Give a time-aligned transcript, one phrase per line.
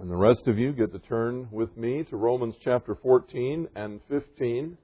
[0.00, 4.00] And the rest of you get to turn with me to Romans chapter 14 and
[4.08, 4.78] 15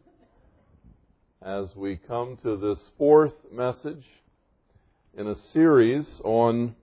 [1.40, 4.04] as we come to this fourth message
[5.16, 6.74] in a series on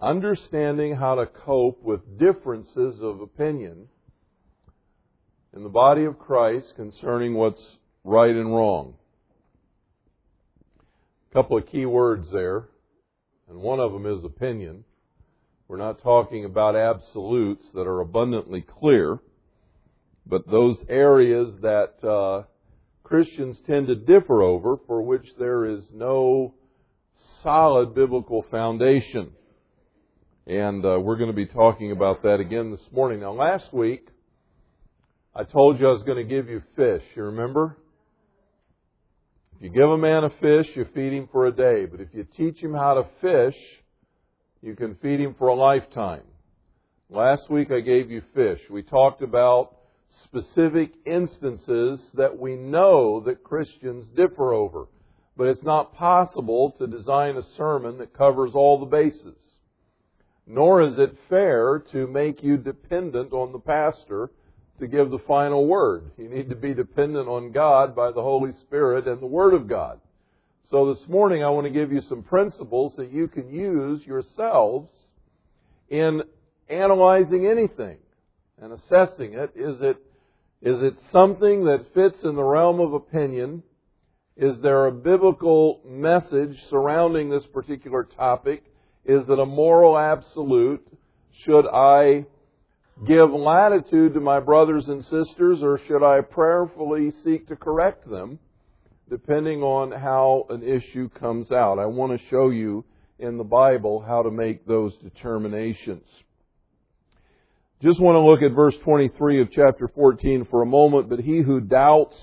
[0.00, 3.86] understanding how to cope with differences of opinion
[5.54, 7.60] in the body of Christ concerning what's
[8.04, 8.94] right and wrong.
[11.30, 12.70] A couple of key words there,
[13.50, 14.84] and one of them is opinion.
[15.66, 19.18] We're not talking about absolutes that are abundantly clear,
[20.26, 22.44] but those areas that uh,
[23.02, 26.54] Christians tend to differ over for which there is no
[27.42, 29.30] solid biblical foundation.
[30.46, 33.20] And uh, we're going to be talking about that again this morning.
[33.20, 34.06] Now, last week,
[35.34, 37.02] I told you I was going to give you fish.
[37.16, 37.78] You remember?
[39.56, 41.86] If you give a man a fish, you feed him for a day.
[41.90, 43.56] But if you teach him how to fish,
[44.64, 46.22] you can feed him for a lifetime.
[47.10, 48.60] Last week I gave you fish.
[48.70, 49.76] We talked about
[50.24, 54.86] specific instances that we know that Christians differ over.
[55.36, 59.36] But it's not possible to design a sermon that covers all the bases.
[60.46, 64.30] Nor is it fair to make you dependent on the pastor
[64.80, 66.10] to give the final word.
[66.16, 69.68] You need to be dependent on God by the Holy Spirit and the Word of
[69.68, 70.00] God.
[70.74, 74.90] So this morning I want to give you some principles that you can use yourselves
[75.88, 76.22] in
[76.68, 77.98] analyzing anything
[78.60, 79.52] and assessing it.
[79.54, 79.98] Is it,
[80.62, 83.62] is it something that fits in the realm of opinion?
[84.36, 88.64] Is there a biblical message surrounding this particular topic?
[89.04, 90.84] Is it a moral absolute?
[91.44, 92.26] Should I
[93.06, 98.40] give latitude to my brothers and sisters or should I prayerfully seek to correct them?
[99.08, 101.78] Depending on how an issue comes out.
[101.78, 102.84] I want to show you
[103.18, 106.06] in the Bible how to make those determinations.
[107.82, 111.08] Just want to look at verse 23 of chapter 14 for a moment.
[111.08, 112.16] But he who doubts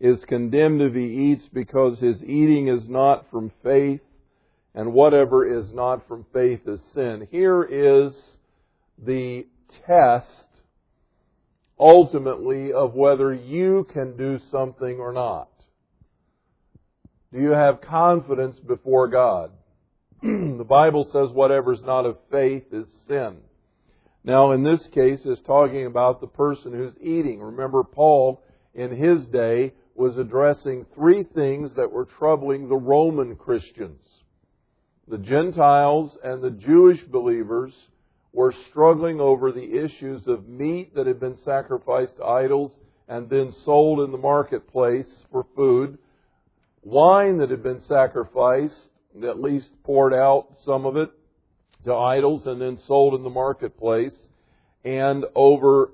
[0.00, 4.00] is condemned if he eats because his eating is not from faith,
[4.74, 7.26] and whatever is not from faith is sin.
[7.30, 8.14] Here is
[9.04, 9.46] the
[9.86, 10.26] test
[11.78, 15.48] ultimately of whether you can do something or not.
[17.36, 19.50] Do you have confidence before God?
[20.22, 23.36] the Bible says whatever is not of faith is sin.
[24.24, 27.40] Now, in this case, is talking about the person who's eating.
[27.42, 28.42] Remember, Paul,
[28.72, 34.00] in his day, was addressing three things that were troubling the Roman Christians.
[35.06, 37.74] The Gentiles and the Jewish believers
[38.32, 42.72] were struggling over the issues of meat that had been sacrificed to idols
[43.08, 45.98] and then sold in the marketplace for food
[46.86, 48.86] wine that had been sacrificed,
[49.26, 51.10] at least poured out some of it
[51.84, 54.14] to idols and then sold in the marketplace,
[54.84, 55.90] and over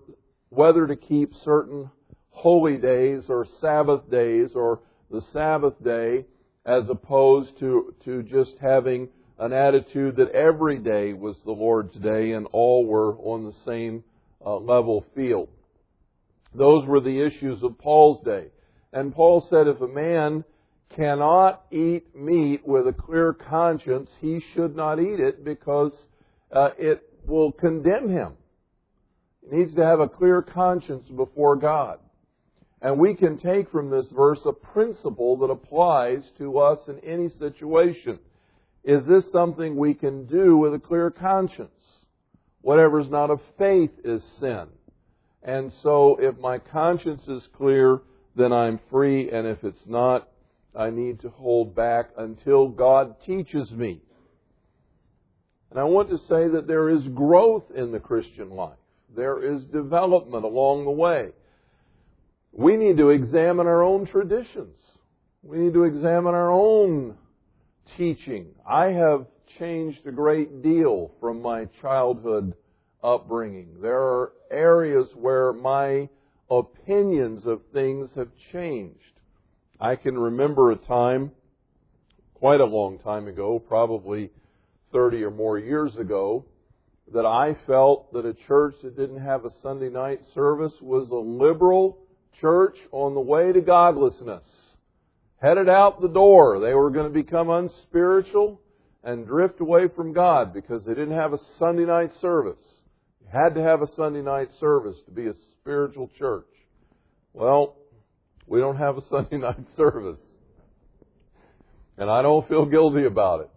[0.50, 1.90] whether to keep certain
[2.28, 6.26] holy days or Sabbath days or the Sabbath day
[6.66, 9.08] as opposed to, to just having
[9.38, 14.04] an attitude that every day was the Lord's day and all were on the same
[14.44, 15.48] uh, level field.
[16.54, 18.48] Those were the issues of Paul's day.
[18.92, 20.44] And Paul said if a man
[20.96, 25.92] cannot eat meat with a clear conscience, he should not eat it because
[26.52, 28.32] uh, it will condemn him.
[29.48, 31.98] He needs to have a clear conscience before God.
[32.80, 37.28] And we can take from this verse a principle that applies to us in any
[37.38, 38.18] situation.
[38.84, 41.70] Is this something we can do with a clear conscience?
[42.60, 44.66] Whatever is not of faith is sin.
[45.44, 48.00] And so if my conscience is clear,
[48.36, 50.28] then I'm free, and if it's not,
[50.74, 54.00] I need to hold back until God teaches me.
[55.70, 58.78] And I want to say that there is growth in the Christian life.
[59.14, 61.30] There is development along the way.
[62.52, 64.76] We need to examine our own traditions.
[65.42, 67.16] We need to examine our own
[67.96, 68.48] teaching.
[68.68, 69.26] I have
[69.58, 72.54] changed a great deal from my childhood
[73.02, 73.80] upbringing.
[73.80, 76.08] There are areas where my
[76.50, 78.98] opinions of things have changed.
[79.82, 81.32] I can remember a time,
[82.34, 84.30] quite a long time ago, probably
[84.92, 86.44] 30 or more years ago,
[87.12, 91.16] that I felt that a church that didn't have a Sunday night service was a
[91.16, 91.98] liberal
[92.40, 94.44] church on the way to godlessness.
[95.40, 96.60] Headed out the door.
[96.60, 98.60] They were going to become unspiritual
[99.02, 102.62] and drift away from God because they didn't have a Sunday night service.
[103.20, 106.46] You had to have a Sunday night service to be a spiritual church.
[107.32, 107.78] Well,
[108.52, 110.18] we don't have a Sunday night service.
[111.96, 113.50] And I don't feel guilty about it.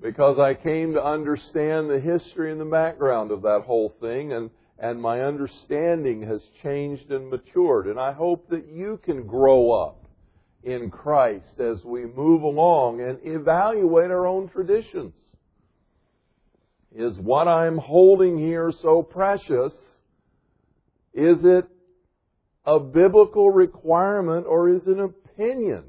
[0.00, 4.50] because I came to understand the history and the background of that whole thing and
[4.78, 10.06] and my understanding has changed and matured and I hope that you can grow up
[10.62, 15.12] in Christ as we move along and evaluate our own traditions.
[16.94, 19.72] Is what I'm holding here so precious?
[21.14, 21.66] Is it
[22.66, 25.84] a biblical requirement or is an opinion?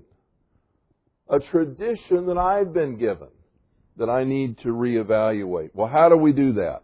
[1.30, 3.30] A tradition that I've been given
[3.98, 5.72] that I need to reevaluate.
[5.74, 6.84] Well, how do we do that?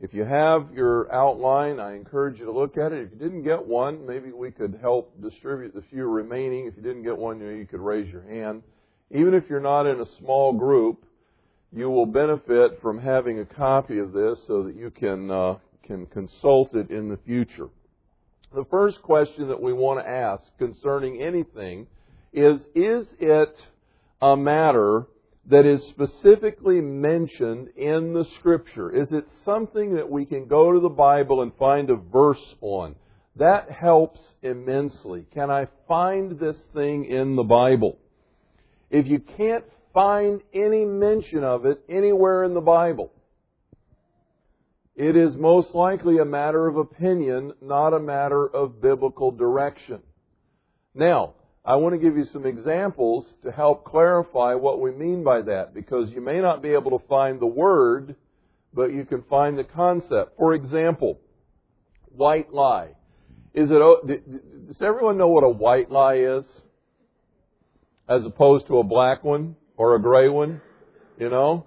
[0.00, 3.06] If you have your outline, I encourage you to look at it.
[3.06, 6.66] If you didn't get one, maybe we could help distribute the few remaining.
[6.66, 8.62] If you didn't get one, you, could raise your hand.
[9.10, 11.04] Even if you're not in a small group,
[11.72, 16.06] you will benefit from having a copy of this so that you can uh, can
[16.06, 17.68] consult it in the future.
[18.54, 21.86] The first question that we want to ask concerning anything
[22.32, 23.54] is is it
[24.22, 25.06] a matter
[25.50, 28.90] that is specifically mentioned in the scripture?
[28.90, 32.94] Is it something that we can go to the Bible and find a verse on?
[33.36, 35.26] That helps immensely.
[35.32, 37.98] Can I find this thing in the Bible?
[38.90, 43.12] If you can't find any mention of it anywhere in the Bible,
[44.98, 50.00] it is most likely a matter of opinion, not a matter of biblical direction.
[50.92, 51.34] Now,
[51.64, 55.72] I want to give you some examples to help clarify what we mean by that
[55.72, 58.16] because you may not be able to find the word,
[58.74, 60.36] but you can find the concept.
[60.36, 61.20] For example,
[62.08, 62.88] white lie.
[63.54, 66.44] Is it, does everyone know what a white lie is?
[68.08, 70.60] As opposed to a black one or a gray one?
[71.20, 71.66] You know?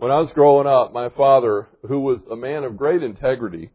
[0.00, 3.70] When I was growing up, my father, who was a man of great integrity,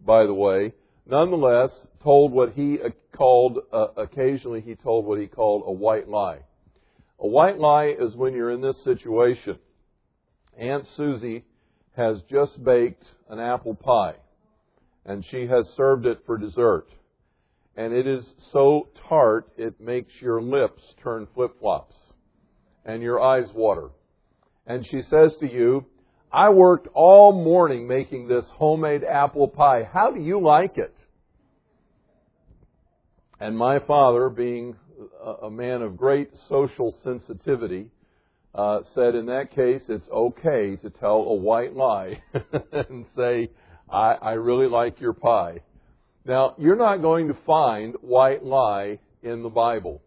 [0.00, 0.72] by the way,
[1.04, 1.70] nonetheless
[2.02, 2.78] told what he
[3.14, 6.38] called, uh, occasionally he told what he called a white lie.
[7.20, 9.58] A white lie is when you're in this situation.
[10.56, 11.44] Aunt Susie
[11.98, 14.14] has just baked an apple pie,
[15.04, 16.86] and she has served it for dessert.
[17.76, 18.24] And it is
[18.54, 21.94] so tart, it makes your lips turn flip flops,
[22.86, 23.90] and your eyes water
[24.68, 25.86] and she says to you,
[26.30, 29.88] I worked all morning making this homemade apple pie.
[29.90, 30.94] How do you like it?
[33.40, 34.76] And my father, being
[35.42, 37.90] a man of great social sensitivity,
[38.54, 42.22] uh, said in that case it's okay to tell a white lie
[42.72, 43.50] and say,
[43.90, 45.60] I, I really like your pie.
[46.26, 50.02] Now, you're not going to find white lie in the Bible.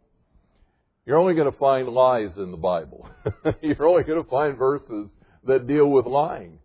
[1.12, 3.06] You're only going to find lies in the Bible.
[3.62, 5.10] you're only going to find verses
[5.46, 6.58] that deal with lying.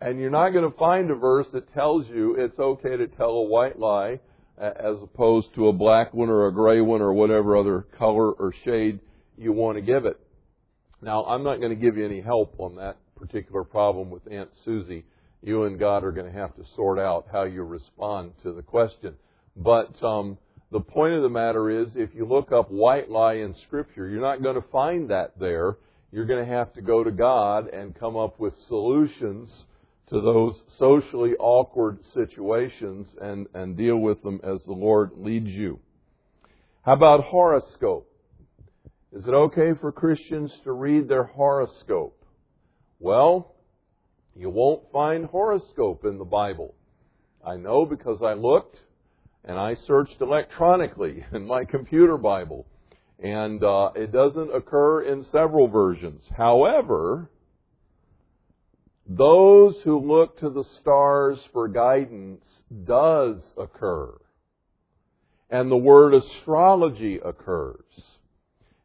[0.00, 3.32] And you're not going to find a verse that tells you it's okay to tell
[3.32, 4.20] a white lie
[4.56, 8.54] as opposed to a black one or a gray one or whatever other color or
[8.64, 9.00] shade
[9.36, 10.18] you want to give it.
[11.02, 14.48] Now, I'm not going to give you any help on that particular problem with Aunt
[14.64, 15.04] Susie.
[15.42, 18.62] You and God are going to have to sort out how you respond to the
[18.62, 19.16] question.
[19.54, 20.38] But um,
[20.72, 24.20] the point of the matter is, if you look up white lie in Scripture, you're
[24.20, 25.76] not going to find that there.
[26.12, 29.48] You're going to have to go to God and come up with solutions
[30.10, 35.78] to those socially awkward situations and, and deal with them as the Lord leads you.
[36.82, 38.08] How about horoscope?
[39.12, 42.16] Is it okay for Christians to read their horoscope?
[42.98, 43.54] Well,
[44.36, 46.74] you won't find horoscope in the Bible.
[47.44, 48.76] I know because I looked
[49.44, 52.66] and I searched electronically in my computer Bible,
[53.18, 56.22] and uh, it doesn't occur in several versions.
[56.36, 57.30] However,
[59.06, 62.44] those who look to the stars for guidance
[62.84, 64.12] does occur.
[65.50, 67.82] And the word astrology occurs.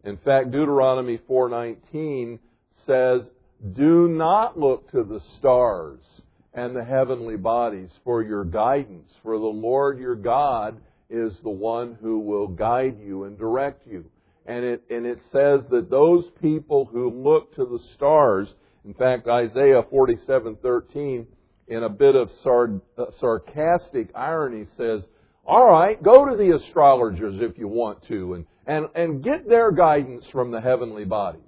[0.04, 2.40] In fact, Deuteronomy 4:19
[2.88, 3.30] says,
[3.74, 6.22] "Do not look to the stars
[6.56, 9.12] and the heavenly bodies for your guidance.
[9.22, 14.06] For the Lord your God is the one who will guide you and direct you.
[14.46, 18.48] And it, and it says that those people who look to the stars,
[18.86, 21.26] in fact, Isaiah 47:13,
[21.68, 25.08] in a bit of sard, uh, sarcastic irony, says,
[25.46, 29.72] "All right, go to the astrologers if you want to, and and and get their
[29.72, 31.42] guidance from the heavenly bodies."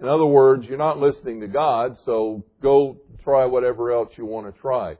[0.00, 4.52] In other words, you're not listening to God, so go try whatever else you want
[4.52, 4.96] to try.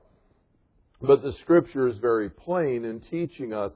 [1.00, 3.72] But the scripture is very plain in teaching us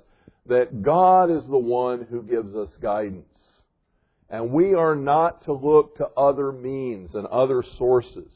[0.47, 3.27] that God is the one who gives us guidance.
[4.29, 8.31] And we are not to look to other means and other sources.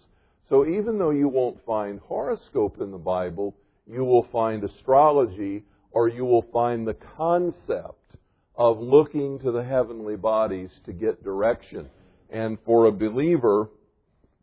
[0.49, 6.09] So even though you won't find horoscope in the Bible, you will find astrology or
[6.09, 8.14] you will find the concept
[8.55, 11.88] of looking to the heavenly bodies to get direction.
[12.30, 13.68] And for a believer,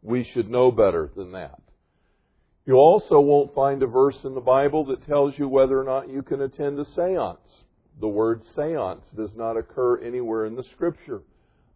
[0.03, 1.59] We should know better than that.
[2.65, 6.09] You also won't find a verse in the Bible that tells you whether or not
[6.09, 7.63] you can attend a seance.
[7.99, 11.21] The word seance does not occur anywhere in the Scripture.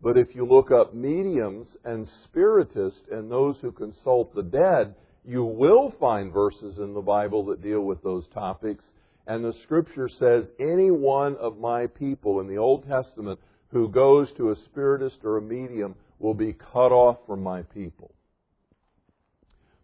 [0.02, 4.96] But if you look up mediums and spiritists and those who consult the dead,
[5.26, 8.84] you will find verses in the Bible that deal with those topics.
[9.26, 13.40] And the Scripture says, any one of my people in the Old Testament
[13.72, 18.14] who goes to a spiritist or a medium will be cut off from my people.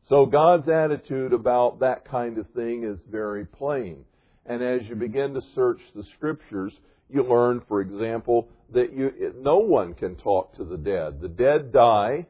[0.10, 4.04] So God's attitude about that kind of thing is very plain.
[4.46, 6.74] And as you begin to search the scriptures,
[7.10, 11.22] you learn, for example, that you, no one can talk to the dead.
[11.22, 12.26] The dead die,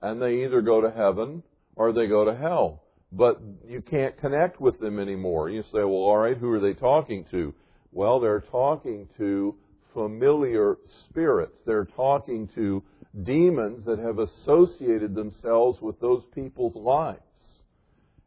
[0.00, 1.42] and they either go to heaven
[1.76, 2.82] or they go to hell.
[3.12, 5.50] But you can't connect with them anymore.
[5.50, 7.52] You say, well, all right, who are they talking to?
[7.92, 9.56] Well, they're talking to
[9.94, 10.76] familiar
[11.08, 11.56] spirits.
[11.66, 12.82] They're talking to
[13.22, 17.20] demons that have associated themselves with those people's lives.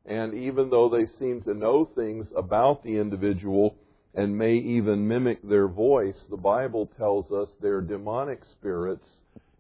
[0.06, 3.78] And even though they seem to know things about the individual
[4.14, 9.08] and may even mimic their voice, the Bible tells us they're demonic spirits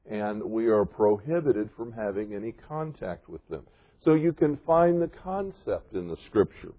[0.09, 3.63] and we are prohibited from having any contact with them.
[4.03, 6.73] So you can find the concept in the scripture.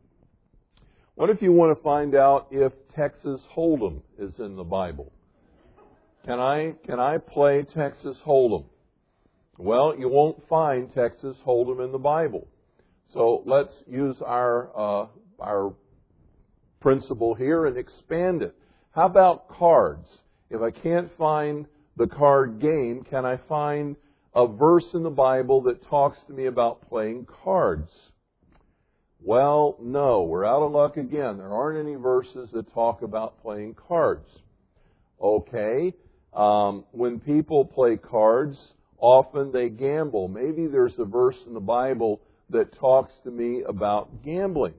[1.17, 5.13] What if you want to find out if Texas Hold'em is in the Bible?
[6.27, 8.65] Can I can I play Texas Hold'em?
[9.57, 12.49] Well, you won't find Texas Hold'em in the Bible.
[13.13, 15.07] So let's use our, uh,
[15.39, 15.75] our
[16.81, 18.57] principle here and expand it.
[18.91, 20.09] How about cards?
[20.51, 21.67] If I can't find
[21.97, 23.95] the card game, can I find
[24.35, 27.91] a verse in the Bible that talks to me about playing cards?
[29.27, 31.39] Well, no, we're out of luck again.
[31.39, 34.29] There aren't any verses that talk about playing cards.
[35.19, 35.95] Okay,
[36.35, 38.59] um, when people play cards,
[38.99, 40.29] often they gamble.
[40.29, 44.75] Maybe there's a verse in the Bible that talks to me about gambling.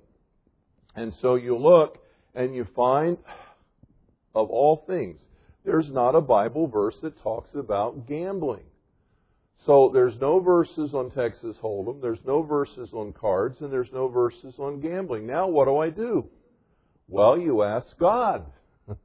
[0.95, 1.97] And so you look
[2.35, 3.17] and you find,
[4.35, 5.19] of all things,
[5.65, 8.65] there's not a Bible verse that talks about gambling.
[9.65, 14.07] So there's no verses on Texas Hold'em, there's no verses on cards, and there's no
[14.07, 15.25] verses on gambling.
[15.25, 16.29] Now what do I do?
[17.07, 18.45] Well, you ask God.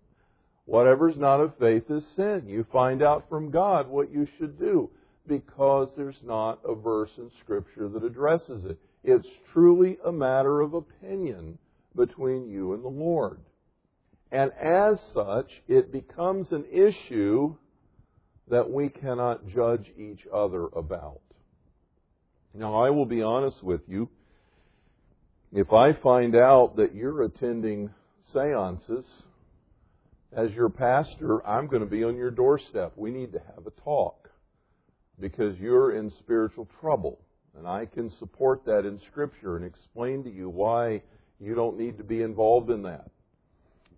[0.67, 2.45] Whatever's not of faith is sin.
[2.47, 4.91] You find out from God what you should do
[5.27, 8.79] because there's not a verse in Scripture that addresses it.
[9.03, 11.57] It's truly a matter of opinion
[11.97, 13.39] between you and the Lord.
[14.31, 17.57] And as such, it becomes an issue
[18.51, 21.21] that we cannot judge each other about.
[22.53, 24.09] Now, I will be honest with you.
[25.53, 27.91] If I find out that you're attending
[28.33, 29.05] seances,
[30.33, 32.93] as your pastor, I'm going to be on your doorstep.
[32.97, 34.31] We need to have a talk
[35.21, 37.21] because you're in spiritual trouble.
[37.57, 41.03] And I can support that in Scripture and explain to you why
[41.41, 43.11] you don't need to be involved in that.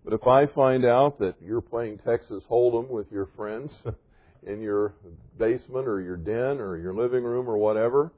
[0.03, 3.71] But if I find out that you're playing Texas Hold'em with your friends
[4.47, 4.93] in your
[5.37, 8.11] basement or your den or your living room or whatever,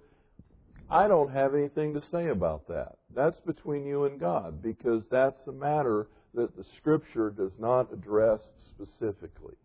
[0.89, 2.97] I don't have anything to say about that.
[3.13, 8.41] That's between you and God because that's a matter that the Scripture does not address
[8.69, 9.55] specifically.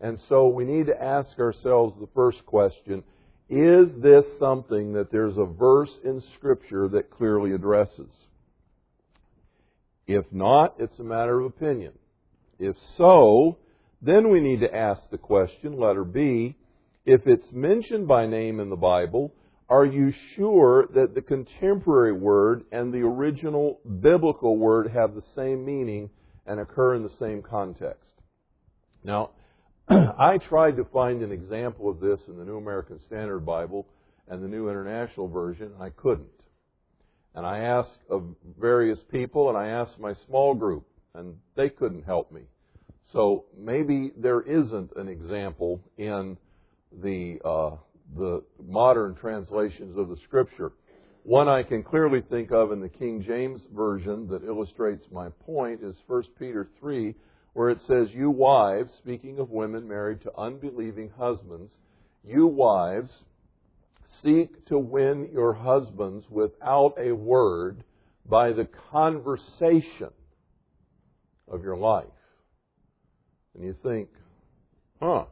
[0.00, 3.02] And so we need to ask ourselves the first question
[3.48, 8.10] Is this something that there's a verse in Scripture that clearly addresses?
[10.06, 11.92] If not, it's a matter of opinion.
[12.58, 13.58] If so,
[14.02, 16.56] then we need to ask the question, letter B,
[17.04, 19.34] if it's mentioned by name in the Bible,
[19.68, 25.64] are you sure that the contemporary word and the original biblical word have the same
[25.64, 26.10] meaning
[26.46, 28.10] and occur in the same context?
[29.04, 29.30] Now,
[29.88, 33.86] I tried to find an example of this in the New American Standard Bible
[34.28, 36.28] and the New International Version, and I couldn't.
[37.34, 38.24] And I asked of
[38.58, 42.42] various people, and I asked my small group, and they couldn't help me.
[43.12, 46.36] So maybe there isn't an example in
[47.02, 47.76] the uh,
[48.16, 50.72] the modern translations of the Scripture.
[51.22, 55.82] One I can clearly think of in the King James version that illustrates my point
[55.82, 57.14] is 1 Peter 3,
[57.52, 61.72] where it says, You wives, speaking of women married to unbelieving husbands,
[62.24, 63.10] you wives,
[64.22, 67.84] seek to win your husbands without a word
[68.26, 70.10] by the conversation
[71.48, 72.06] of your life.
[73.54, 74.08] And you think,
[75.00, 75.24] huh,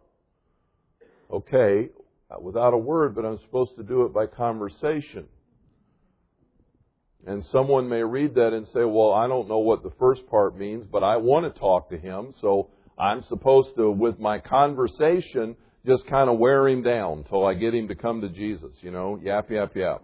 [1.31, 1.89] okay,
[2.41, 5.27] without a word, but I'm supposed to do it by conversation.
[7.27, 10.57] And someone may read that and say, well, I don't know what the first part
[10.57, 15.57] means, but I want to talk to him, so I'm supposed to, with my conversation,
[15.87, 18.91] just kind of wear him down till I get him to come to Jesus, you
[18.91, 20.03] know, yap, yap, yap.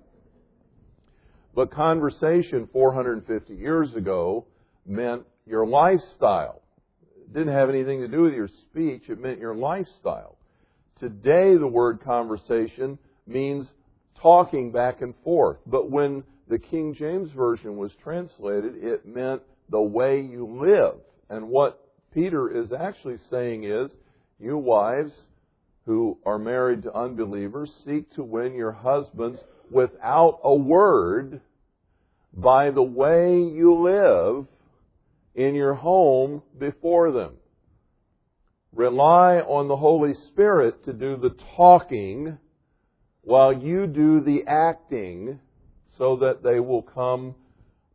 [1.54, 4.47] But conversation 450 years ago
[4.87, 6.62] meant your lifestyle.
[7.32, 10.36] Didn't have anything to do with your speech, it meant your lifestyle.
[10.98, 13.66] Today, the word conversation means
[14.20, 15.58] talking back and forth.
[15.66, 21.00] But when the King James Version was translated, it meant the way you live.
[21.30, 21.80] And what
[22.12, 23.90] Peter is actually saying is,
[24.38, 25.12] you wives
[25.86, 29.40] who are married to unbelievers, seek to win your husbands
[29.70, 31.40] without a word
[32.36, 34.46] by the way you live
[35.34, 37.34] in your home before them.
[38.74, 42.38] Rely on the Holy Spirit to do the talking
[43.22, 45.38] while you do the acting
[45.96, 47.34] so that they will come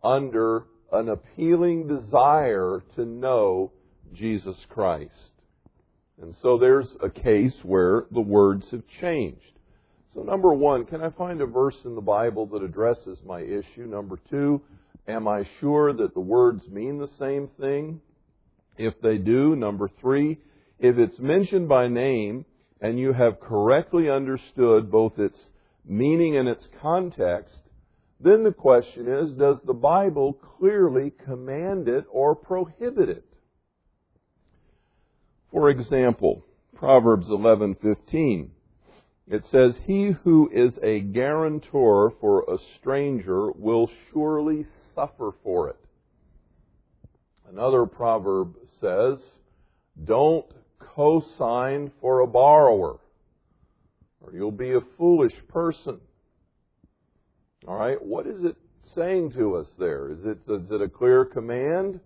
[0.03, 3.71] under an appealing desire to know
[4.13, 5.11] Jesus Christ.
[6.21, 9.41] And so there's a case where the words have changed.
[10.13, 13.85] So, number one, can I find a verse in the Bible that addresses my issue?
[13.85, 14.61] Number two,
[15.09, 18.01] am I sure that the words mean the same thing?
[18.77, 20.39] If they do, number three,
[20.79, 22.45] if it's mentioned by name
[22.79, 25.37] and you have correctly understood both its
[25.85, 27.55] meaning and its context,
[28.21, 33.25] then the question is, does the Bible clearly command it or prohibit it?
[35.51, 36.43] For example,
[36.75, 38.51] Proverbs 11:15.
[39.27, 44.65] It says, "He who is a guarantor for a stranger will surely
[44.99, 45.77] suffer for it."
[47.49, 49.17] Another proverb says,
[50.03, 50.45] "Don't
[50.79, 52.99] co-sign for a borrower,
[54.21, 55.99] or you'll be a foolish person."
[57.67, 58.55] All right, what is it
[58.95, 60.09] saying to us there?
[60.09, 61.99] Is it, is it a clear command?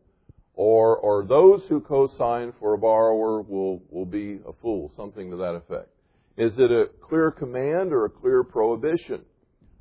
[0.55, 5.38] Or, or those who co-sign for a borrower will, will be a fool, something to
[5.38, 5.89] that effect.
[6.38, 9.21] Is it a clear command or a clear prohibition?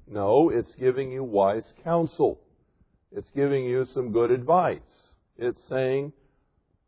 [0.07, 2.41] No, it's giving you wise counsel.
[3.15, 4.81] It's giving you some good advice.
[5.37, 6.13] It's saying,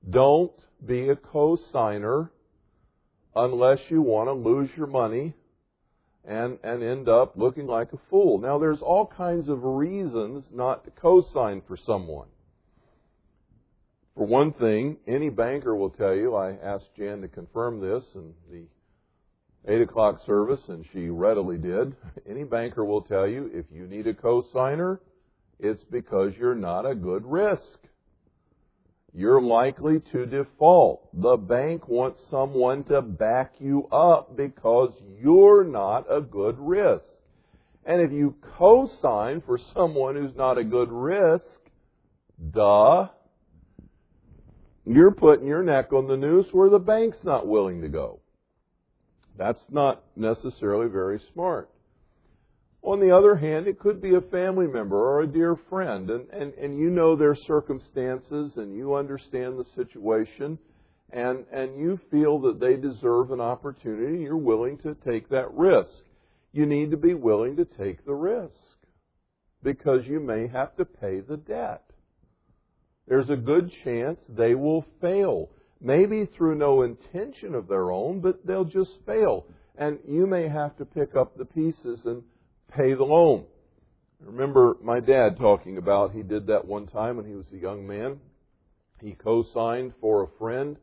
[0.09, 0.53] don't
[0.85, 2.31] be a co-signer
[3.37, 5.35] unless you want to lose your money
[6.25, 8.39] and, and end up looking like a fool.
[8.39, 12.29] Now, there's all kinds of reasons not to co-sign for someone.
[14.17, 18.33] For one thing, any banker will tell you, I asked Jan to confirm this in
[18.51, 18.65] the
[19.67, 21.97] 8 o'clock service, and she readily did.
[22.29, 25.01] Any banker will tell you if you need a co-signer,
[25.59, 27.79] it's because you're not a good risk.
[29.13, 31.09] You're likely to default.
[31.21, 37.05] The bank wants someone to back you up because you're not a good risk.
[37.87, 41.45] And if you co-sign for someone who's not a good risk,
[42.51, 43.09] duh,
[44.85, 48.21] you're putting your neck on the noose where the bank's not willing to go.
[49.37, 51.71] That's not necessarily very smart.
[52.85, 56.29] On the other hand, it could be a family member or a dear friend, and,
[56.31, 60.59] and, and you know their circumstances and you understand the situation,
[61.11, 65.91] and, and you feel that they deserve an opportunity, you're willing to take that risk.
[66.53, 68.55] You need to be willing to take the risk
[69.63, 71.85] because you may have to pay the debt
[73.07, 75.51] there's a good chance they will fail.
[75.81, 79.47] Maybe through no intention of their own, but they'll just fail.
[79.77, 82.23] And you may have to pick up the pieces and
[82.77, 83.45] pay the loan.
[84.23, 87.57] I remember my dad talking about he did that one time when he was a
[87.57, 88.19] young man.
[89.01, 90.77] He co-signed for a friend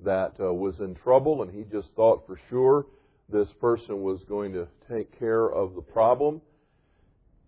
[0.00, 2.86] that uh, was in trouble, and he just thought for sure
[3.28, 6.40] this person was going to take care of the problem.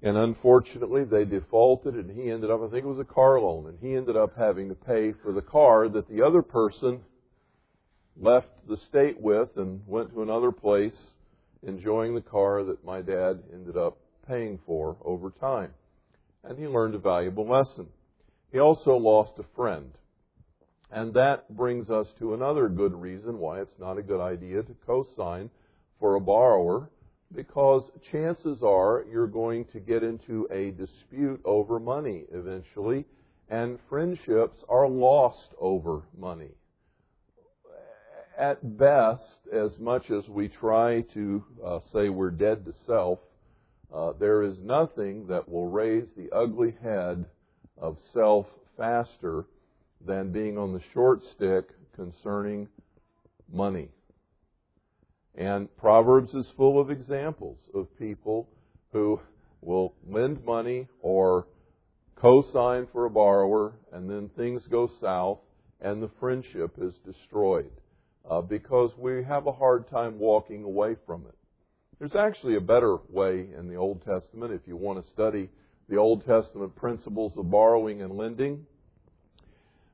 [0.03, 3.67] And unfortunately, they defaulted, and he ended up, I think it was a car loan,
[3.67, 7.01] and he ended up having to pay for the car that the other person
[8.17, 10.95] left the state with and went to another place
[11.67, 15.73] enjoying the car that my dad ended up paying for over time.
[16.43, 17.87] And he learned a valuable lesson.
[18.53, 19.91] He also lost a friend.
[20.91, 24.77] And that brings us to another good reason why it's not a good idea to
[24.87, 25.51] co sign
[25.99, 26.91] for a borrower
[27.35, 33.05] because chances are you're going to get into a dispute over money eventually,
[33.49, 36.51] and friendships are lost over money.
[38.37, 43.21] At best, as much as we try to uh, say we're dead to self,
[43.93, 47.25] uh, there is nothing that will raise the ugly head
[47.79, 49.45] of self faster
[50.05, 52.69] than being on the short stick concerning
[53.53, 53.89] money.
[55.37, 58.49] And Proverbs is full of examples of people
[58.93, 59.21] who
[59.61, 61.47] will lend money or
[62.17, 65.39] co-sign for a borrower and then things go south
[65.81, 67.71] and the friendship is destroyed.
[68.29, 71.35] Uh, because we have a hard time walking away from it.
[71.99, 75.49] There's actually a better way in the Old Testament if you want to study
[75.89, 78.67] the Old Testament principles of borrowing and lending.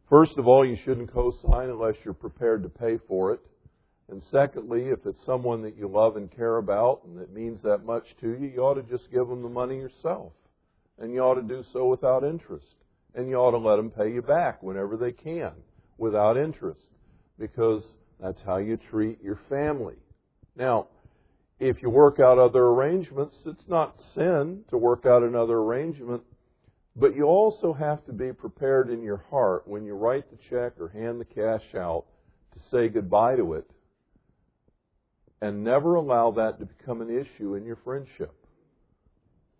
[0.09, 3.41] First of all, you shouldn't co-sign unless you're prepared to pay for it.
[4.09, 7.85] And secondly, if it's someone that you love and care about and that means that
[7.85, 10.33] much to you, you ought to just give them the money yourself.
[10.99, 12.67] And you ought to do so without interest.
[13.15, 15.53] And you ought to let them pay you back whenever they can
[15.97, 16.81] without interest.
[17.39, 17.85] Because
[18.23, 19.97] that's how you treat your family.
[20.57, 20.89] Now,
[21.59, 26.23] if you work out other arrangements, it's not sin to work out another arrangement,
[26.97, 30.73] but you also have to be prepared in your heart when you write the check
[30.81, 32.05] or hand the cash out
[32.55, 33.71] to say goodbye to it
[35.43, 38.35] and never allow that to become an issue in your friendship.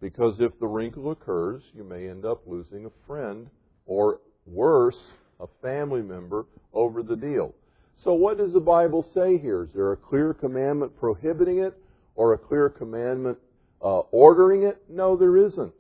[0.01, 3.49] Because if the wrinkle occurs, you may end up losing a friend
[3.87, 4.99] or worse,
[5.39, 7.55] a family member over the deal.
[8.03, 9.65] So what does the Bible say here?
[9.65, 11.77] Is there a clear commandment prohibiting it
[12.15, 13.39] or a clear commandment
[13.83, 14.83] uh, ordering it?
[14.89, 15.73] No, there isn't.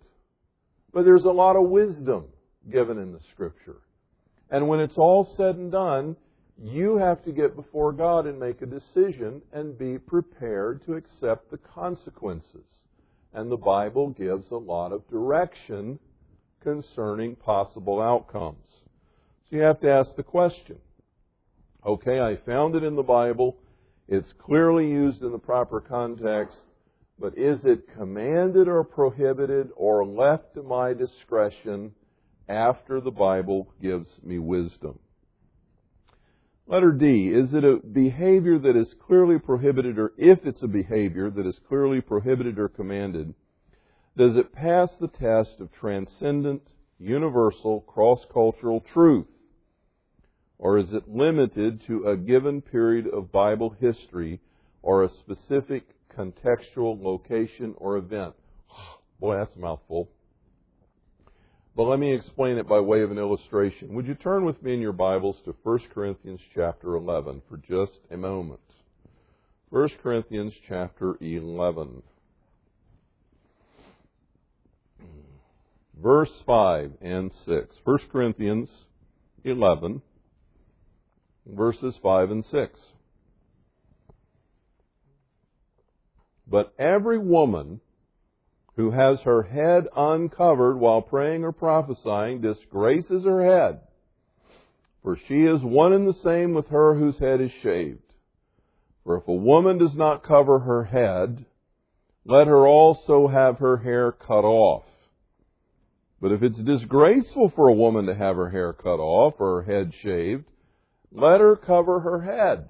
[0.92, 2.26] But there's a lot of wisdom
[2.70, 3.78] given in the Scripture.
[4.50, 6.16] And when it's all said and done,
[6.62, 11.50] you have to get before God and make a decision and be prepared to accept
[11.50, 12.66] the consequences.
[13.32, 15.98] And the Bible gives a lot of direction
[16.62, 18.66] concerning possible outcomes.
[19.48, 20.76] So you have to ask the question
[21.84, 23.56] okay, I found it in the Bible.
[24.08, 26.58] It's clearly used in the proper context,
[27.18, 31.92] but is it commanded or prohibited or left to my discretion
[32.48, 34.98] after the Bible gives me wisdom?
[36.66, 41.28] Letter D, is it a behavior that is clearly prohibited or if it's a behavior
[41.28, 43.34] that is clearly prohibited or commanded,
[44.16, 46.62] does it pass the test of transcendent,
[46.98, 49.26] universal, cross-cultural truth?
[50.60, 54.40] Or is it limited to a given period of Bible history
[54.82, 58.34] or a specific contextual location or event?
[59.20, 60.10] Boy, that's a mouthful.
[61.74, 63.94] But let me explain it by way of an illustration.
[63.94, 67.98] Would you turn with me in your Bibles to 1 Corinthians chapter 11 for just
[68.10, 68.60] a moment?
[69.70, 72.02] 1 Corinthians chapter 11.
[76.02, 77.76] Verse 5 and 6.
[77.82, 78.68] 1 Corinthians
[79.44, 80.02] 11
[81.46, 82.80] verses 5 and 6.
[86.46, 87.80] But every woman
[88.76, 93.80] who has her head uncovered while praying or prophesying disgraces her head,
[95.02, 98.02] for she is one and the same with her whose head is shaved.
[99.04, 101.44] For if a woman does not cover her head,
[102.24, 104.84] let her also have her hair cut off.
[106.20, 109.72] But if it's disgraceful for a woman to have her hair cut off or her
[109.72, 110.44] head shaved,
[111.12, 112.68] let her cover her head.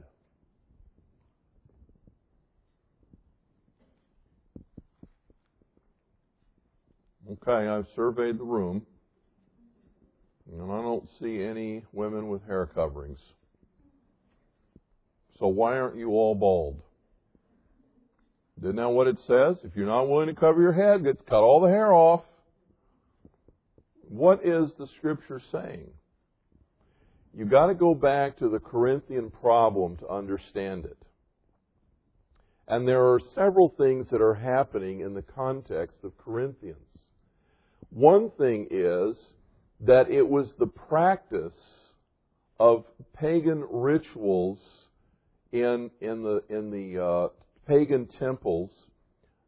[7.31, 8.85] Okay, I've surveyed the room,
[10.51, 13.21] and I don't see any women with hair coverings.
[15.39, 16.81] So why aren't you all bald?
[18.61, 19.57] Isn't that what it says?
[19.65, 22.23] If you're not willing to cover your head, get cut all the hair off.
[24.09, 25.91] What is the scripture saying?
[27.35, 30.99] You've got to go back to the Corinthian problem to understand it.
[32.67, 36.77] And there are several things that are happening in the context of Corinthians.
[37.91, 39.17] One thing is
[39.81, 41.57] that it was the practice
[42.59, 42.85] of
[43.17, 44.59] pagan rituals
[45.53, 47.29] in, in the, in the uh,
[47.67, 48.71] pagan temples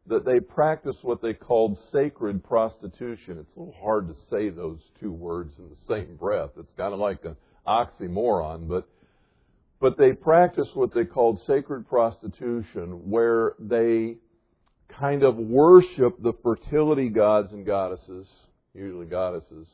[0.07, 3.37] that they practiced what they called sacred prostitution.
[3.39, 6.49] It's a little hard to say those two words in the same breath.
[6.57, 8.87] It's kind of like an oxymoron, but
[9.79, 14.15] but they practiced what they called sacred prostitution, where they
[14.87, 18.25] kind of worship the fertility gods and goddesses,
[18.73, 19.67] usually goddesses,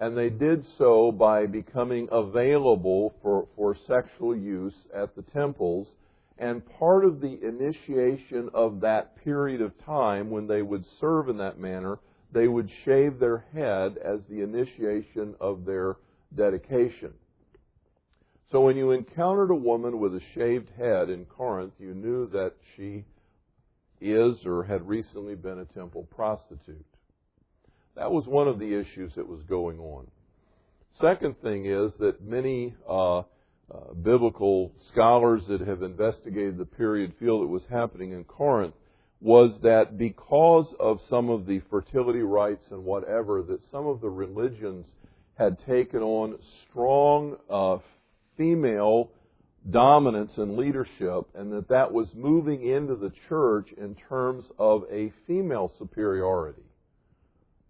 [0.00, 5.88] and they did so by becoming available for, for sexual use at the temples.
[6.38, 11.38] And part of the initiation of that period of time when they would serve in
[11.38, 11.98] that manner,
[12.32, 15.96] they would shave their head as the initiation of their
[16.36, 17.12] dedication.
[18.52, 22.52] So when you encountered a woman with a shaved head in Corinth, you knew that
[22.76, 23.04] she
[24.00, 26.86] is or had recently been a temple prostitute.
[27.96, 30.06] That was one of the issues that was going on.
[31.00, 33.22] Second thing is that many uh, uh,
[34.00, 38.74] biblical scholars that have investigated the period feel it was happening in Corinth
[39.20, 44.08] was that because of some of the fertility rites and whatever, that some of the
[44.08, 44.86] religions
[45.36, 47.78] had taken on strong uh,
[48.36, 49.10] female
[49.70, 55.12] dominance and leadership, and that that was moving into the church in terms of a
[55.26, 56.62] female superiority.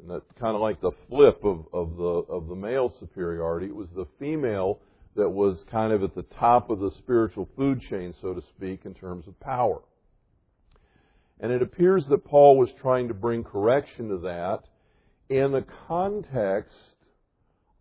[0.00, 3.66] And that's kind of like the flip of, of the of the male superiority.
[3.66, 4.78] It was the female
[5.16, 8.84] that was kind of at the top of the spiritual food chain, so to speak,
[8.84, 9.80] in terms of power.
[11.40, 14.60] And it appears that Paul was trying to bring correction to that
[15.28, 16.74] in the context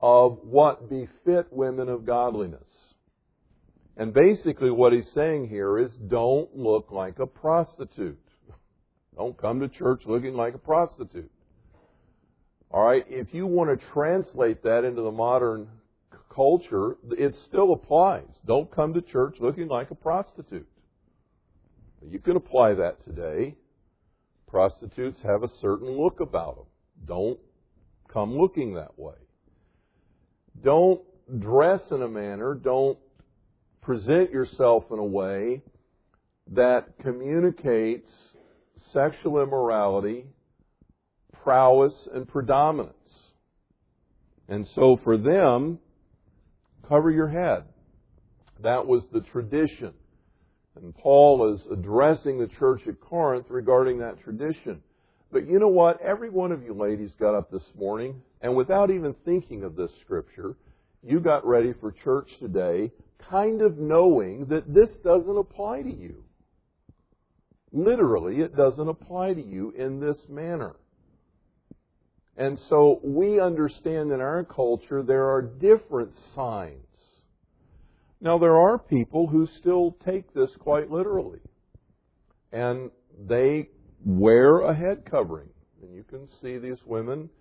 [0.05, 2.61] of what befit women of godliness.
[3.97, 8.19] And basically what he's saying here is don't look like a prostitute.
[9.15, 11.31] Don't come to church looking like a prostitute.
[12.71, 15.69] Alright, if you want to translate that into the modern
[16.29, 18.29] culture, it still applies.
[18.45, 20.67] Don't come to church looking like a prostitute.
[22.07, 23.55] You can apply that today.
[24.47, 26.65] Prostitutes have a certain look about them.
[27.07, 27.39] Don't
[28.13, 29.15] come looking that way.
[30.63, 31.01] Don't
[31.39, 32.97] dress in a manner, don't
[33.81, 35.61] present yourself in a way
[36.51, 38.09] that communicates
[38.93, 40.25] sexual immorality,
[41.43, 42.93] prowess, and predominance.
[44.47, 45.79] And so for them,
[46.87, 47.63] cover your head.
[48.61, 49.93] That was the tradition.
[50.75, 54.81] And Paul is addressing the church at Corinth regarding that tradition.
[55.31, 56.01] But you know what?
[56.01, 59.89] Every one of you ladies got up this morning, and without even thinking of this
[60.01, 60.55] scripture,
[61.01, 62.91] you got ready for church today,
[63.27, 66.23] kind of knowing that this doesn't apply to you.
[67.71, 70.75] Literally, it doesn't apply to you in this manner.
[72.37, 76.77] And so we understand in our culture there are different signs.
[78.21, 81.39] Now, there are people who still take this quite literally.
[82.51, 82.91] And
[83.27, 83.69] they
[84.05, 85.49] wear a head covering.
[85.81, 87.31] And you can see these women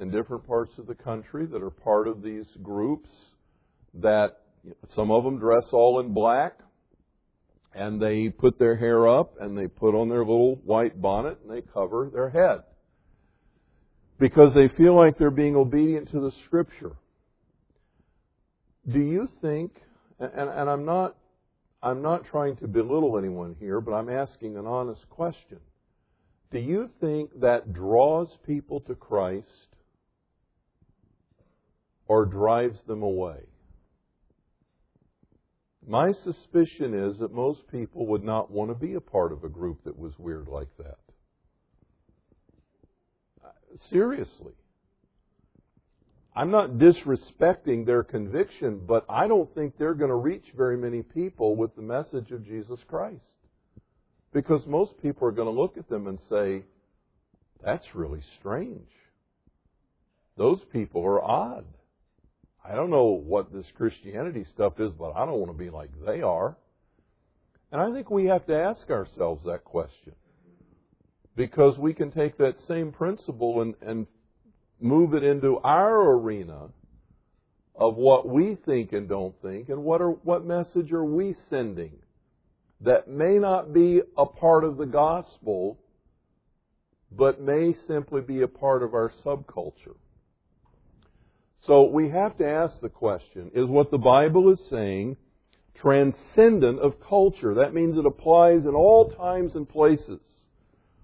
[0.00, 3.08] in different parts of the country that are part of these groups
[3.94, 4.38] that
[4.94, 6.58] some of them dress all in black
[7.74, 11.50] and they put their hair up and they put on their little white bonnet and
[11.50, 12.62] they cover their head
[14.18, 16.96] because they feel like they're being obedient to the scripture.
[18.90, 19.72] Do you think
[20.18, 21.16] and, and I'm not
[21.82, 25.58] I'm not trying to belittle anyone here, but I'm asking an honest question.
[26.50, 29.46] Do you think that draws people to Christ
[32.08, 33.40] or drives them away?
[35.86, 39.48] My suspicion is that most people would not want to be a part of a
[39.48, 40.98] group that was weird like that.
[43.90, 44.54] Seriously.
[46.34, 51.02] I'm not disrespecting their conviction, but I don't think they're going to reach very many
[51.02, 53.22] people with the message of Jesus Christ.
[54.32, 56.64] Because most people are going to look at them and say,
[57.64, 58.90] that's really strange.
[60.36, 61.64] Those people are odd.
[62.68, 65.90] I don't know what this Christianity stuff is, but I don't want to be like
[66.04, 66.56] they are.
[67.70, 70.14] And I think we have to ask ourselves that question.
[71.36, 74.06] Because we can take that same principle and, and
[74.80, 76.68] move it into our arena
[77.74, 81.92] of what we think and don't think, and what are what message are we sending
[82.80, 85.78] that may not be a part of the gospel,
[87.12, 89.96] but may simply be a part of our subculture.
[91.64, 95.16] So we have to ask the question, is what the Bible is saying
[95.74, 97.54] transcendent of culture?
[97.54, 100.20] That means it applies in all times and places.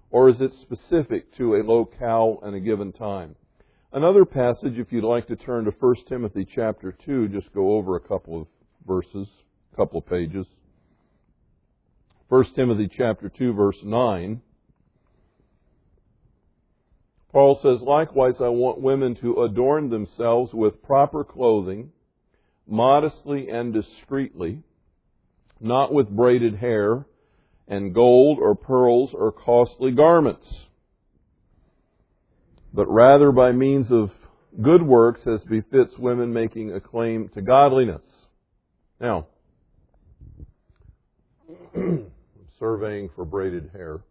[0.09, 3.35] Or is it specific to a locale and a given time?
[3.91, 7.95] Another passage, if you'd like to turn to 1 Timothy chapter 2, just go over
[7.95, 8.47] a couple of
[8.87, 9.27] verses,
[9.71, 10.45] a couple of pages.
[12.29, 14.41] 1 Timothy chapter 2 verse 9.
[17.33, 21.91] Paul says, Likewise, I want women to adorn themselves with proper clothing,
[22.67, 24.61] modestly and discreetly,
[25.59, 27.07] not with braided hair
[27.67, 30.47] and gold or pearls or costly garments,
[32.71, 34.11] but rather by means of
[34.61, 38.01] good works as befits women making a claim to godliness.
[39.01, 39.25] Now,
[41.75, 42.11] I'm
[42.59, 44.01] surveying for braided hair.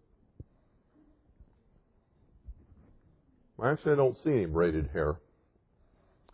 [3.65, 5.17] Actually, I don't see any braided hair.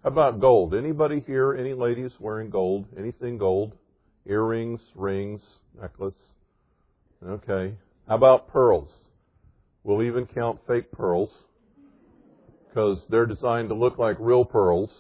[0.03, 0.75] How about gold?
[0.75, 2.87] Anybody here, any ladies wearing gold?
[2.99, 3.75] Anything gold?
[4.27, 5.43] Earrings, rings,
[5.79, 6.15] necklace?
[7.27, 7.75] Okay.
[8.09, 8.89] How about pearls?
[9.85, 11.29] We'll even count fake pearls
[12.69, 14.91] because they're designed to look like real pearls.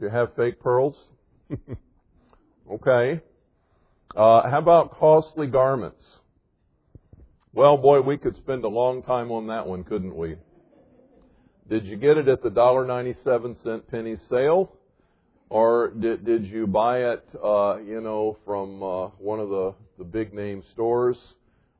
[0.00, 0.96] Do you have fake pearls?
[2.72, 3.20] okay.
[4.16, 6.02] Uh, how about costly garments?
[7.52, 10.36] Well, boy, we could spend a long time on that one, couldn't we?
[11.68, 14.72] Did you get it at the $1.97 penny sale?
[15.48, 20.04] Or did, did you buy it, uh, you know, from uh, one of the, the
[20.04, 21.16] big name stores?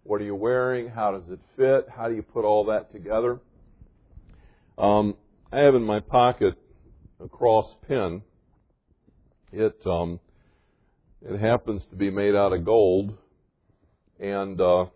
[0.02, 0.88] What are you wearing?
[0.88, 1.88] How does it fit?
[1.94, 3.40] How do you put all that together?
[4.78, 5.14] Um,
[5.52, 6.54] I have in my pocket
[7.22, 8.22] a cross pin.
[9.52, 10.20] It um,
[11.22, 13.16] it happens to be made out of gold,
[14.20, 14.86] and uh,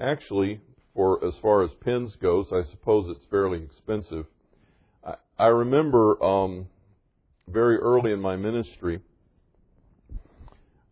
[0.00, 0.60] actually,
[1.00, 4.26] for as far as pins goes, I suppose it's fairly expensive.
[5.02, 6.66] I, I remember um,
[7.48, 9.00] very early in my ministry.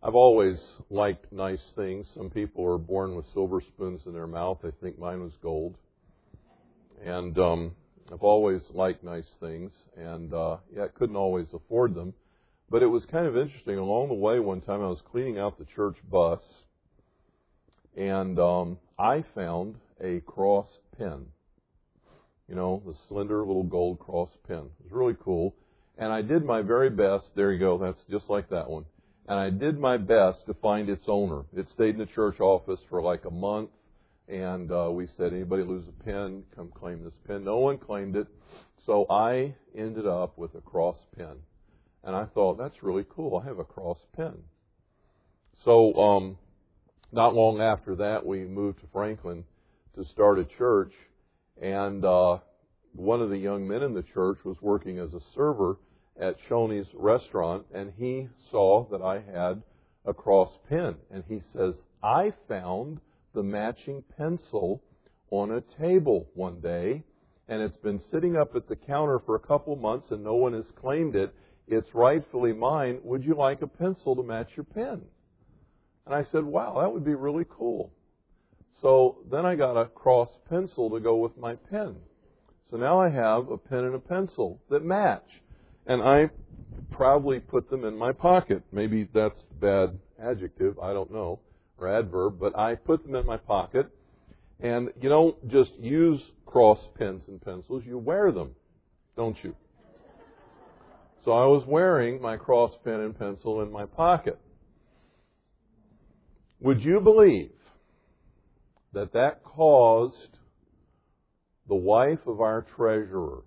[0.02, 0.56] I've always
[0.88, 2.06] liked nice things.
[2.14, 4.60] Some people are born with silver spoons in their mouth.
[4.64, 5.76] I think mine was gold.
[7.04, 7.72] And um,
[8.10, 12.14] I've always liked nice things, and uh, yeah, couldn't always afford them.
[12.70, 13.76] But it was kind of interesting.
[13.76, 16.40] Along the way, one time I was cleaning out the church bus,
[17.94, 21.26] and um, I found a cross pin.
[22.48, 24.70] You know, the slender little gold cross pin.
[24.80, 25.54] It was really cool.
[25.98, 27.26] And I did my very best.
[27.34, 27.76] There you go.
[27.76, 28.84] That's just like that one.
[29.28, 31.42] And I did my best to find its owner.
[31.54, 33.70] It stayed in the church office for like a month.
[34.28, 37.44] And uh, we said, anybody lose a pin, come claim this pin.
[37.44, 38.26] No one claimed it.
[38.86, 41.34] So I ended up with a cross pin.
[42.04, 43.42] And I thought, that's really cool.
[43.42, 44.34] I have a cross pin.
[45.64, 46.38] So, um,
[47.10, 49.44] not long after that, we moved to Franklin
[49.98, 50.92] to start a church.
[51.60, 52.38] And uh,
[52.92, 55.76] one of the young men in the church was working as a server
[56.20, 59.62] at Shoney's restaurant, and he saw that I had
[60.04, 60.94] a cross pin.
[61.10, 63.00] And he says, I found
[63.34, 64.82] the matching pencil
[65.30, 67.02] on a table one day,
[67.48, 70.52] and it's been sitting up at the counter for a couple months, and no one
[70.52, 71.34] has claimed it.
[71.66, 73.00] It's rightfully mine.
[73.02, 75.02] Would you like a pencil to match your pen?
[76.06, 77.92] And I said, Wow, that would be really cool.
[78.80, 81.96] So then I got a cross pencil to go with my pen.
[82.70, 85.24] So now I have a pen and a pencil that match
[85.86, 86.30] and I
[86.90, 88.62] proudly put them in my pocket.
[88.72, 91.40] Maybe that's the bad adjective, I don't know,
[91.78, 93.88] or adverb, but I put them in my pocket.
[94.60, 98.50] And you don't just use cross pens and pencils, you wear them,
[99.16, 99.54] don't you?
[101.24, 104.38] So I was wearing my cross pen and pencil in my pocket.
[106.60, 107.50] Would you believe
[108.92, 110.38] that that caused
[111.68, 113.42] the wife of our treasurer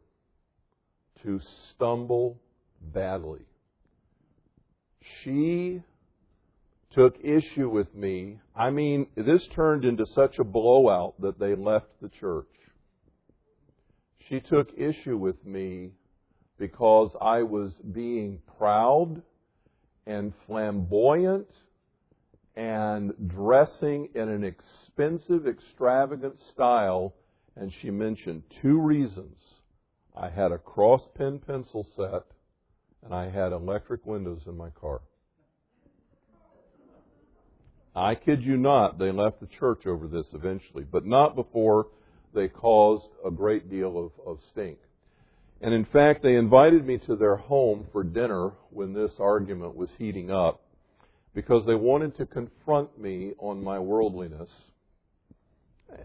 [1.23, 2.39] to stumble
[2.82, 3.41] badly.
[5.23, 5.82] She
[6.93, 8.39] took issue with me.
[8.56, 12.47] I mean, this turned into such a blowout that they left the church.
[14.27, 15.91] She took issue with me
[16.58, 19.21] because I was being proud
[20.06, 21.47] and flamboyant
[22.56, 27.14] and dressing in an expensive, extravagant style.
[27.56, 29.38] And she mentioned two reasons
[30.16, 32.24] I had a cross pen pencil set,
[33.04, 35.02] and I had electric windows in my car.
[37.96, 41.88] I kid you not, they left the church over this eventually, but not before
[42.34, 44.78] they caused a great deal of, of stink.
[45.62, 49.90] And in fact, they invited me to their home for dinner when this argument was
[49.98, 50.62] heating up
[51.34, 54.50] because they wanted to confront me on my worldliness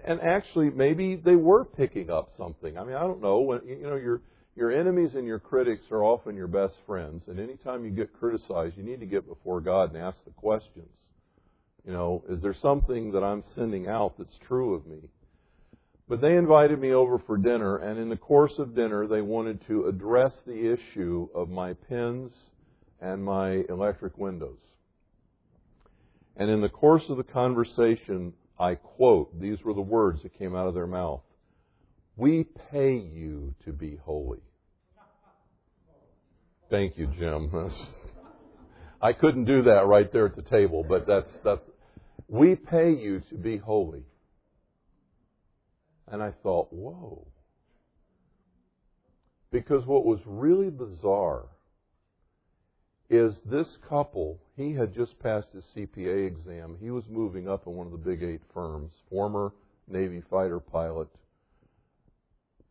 [0.05, 2.77] and actually maybe they were picking up something.
[2.77, 3.41] I mean, I don't know.
[3.41, 4.21] When you know your
[4.55, 8.77] your enemies and your critics are often your best friends, and anytime you get criticized,
[8.77, 10.89] you need to get before God and ask the questions.
[11.85, 14.99] You know, is there something that I'm sending out that's true of me?
[16.09, 19.65] But they invited me over for dinner, and in the course of dinner, they wanted
[19.67, 22.33] to address the issue of my pens
[23.01, 24.59] and my electric windows.
[26.37, 30.55] And in the course of the conversation, I quote, these were the words that came
[30.55, 31.23] out of their mouth
[32.17, 34.41] We pay you to be holy.
[36.71, 37.51] Thank you, Jim.
[39.03, 41.61] I couldn't do that right there at the table, but that's, that's,
[42.29, 44.05] we pay you to be holy.
[46.09, 47.27] And I thought, whoa.
[49.53, 51.47] Because what was really bizarre
[53.09, 56.77] is this couple, he had just passed his CPA exam.
[56.81, 59.53] He was moving up in one of the big eight firms, former
[59.89, 61.09] Navy fighter pilot.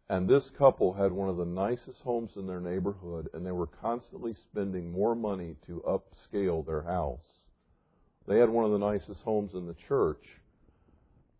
[0.09, 3.67] And this couple had one of the nicest homes in their neighborhood, and they were
[3.67, 7.25] constantly spending more money to upscale their house.
[8.27, 10.23] They had one of the nicest homes in the church,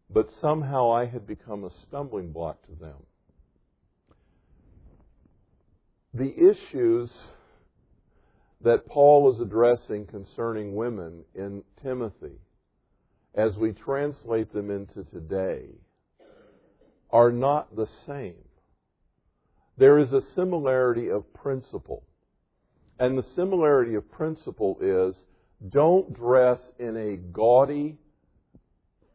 [0.09, 2.97] but somehow I had become a stumbling block to them.
[6.13, 7.11] The issues
[8.65, 12.39] that Paul is addressing concerning women in Timothy,
[13.35, 15.67] as we translate them into today,
[17.11, 18.33] are not the same.
[19.77, 22.07] There is a similarity of principle.
[22.99, 25.15] And the similarity of principle is
[25.69, 27.99] don't dress in a gaudy,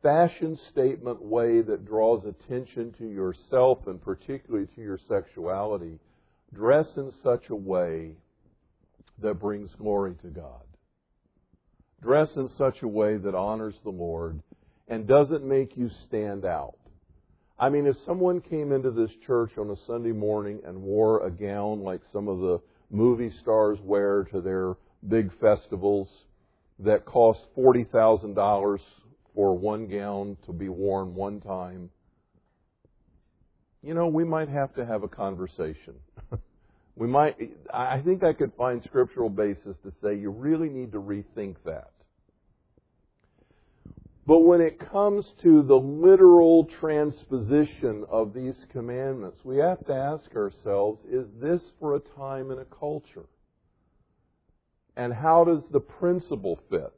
[0.00, 5.98] fashion statement way that draws attention to yourself and particularly to your sexuality.
[6.54, 8.12] Dress in such a way
[9.22, 10.62] that brings glory to God.
[12.02, 14.40] Dress in such a way that honors the Lord
[14.88, 16.76] and doesn't make you stand out.
[17.58, 21.30] I mean, if someone came into this church on a Sunday morning and wore a
[21.30, 22.60] gown like some of the
[22.90, 24.74] movie stars wear to their
[25.06, 26.08] big festivals
[26.78, 28.78] that cost $40,000
[29.34, 31.90] for one gown to be worn one time,
[33.82, 35.94] you know, we might have to have a conversation.
[37.00, 37.34] we might,
[37.72, 41.92] I think I could find scriptural basis to say you really need to rethink that.
[44.26, 50.36] But when it comes to the literal transposition of these commandments, we have to ask
[50.36, 53.24] ourselves is this for a time and a culture?
[54.94, 56.92] And how does the principle fit?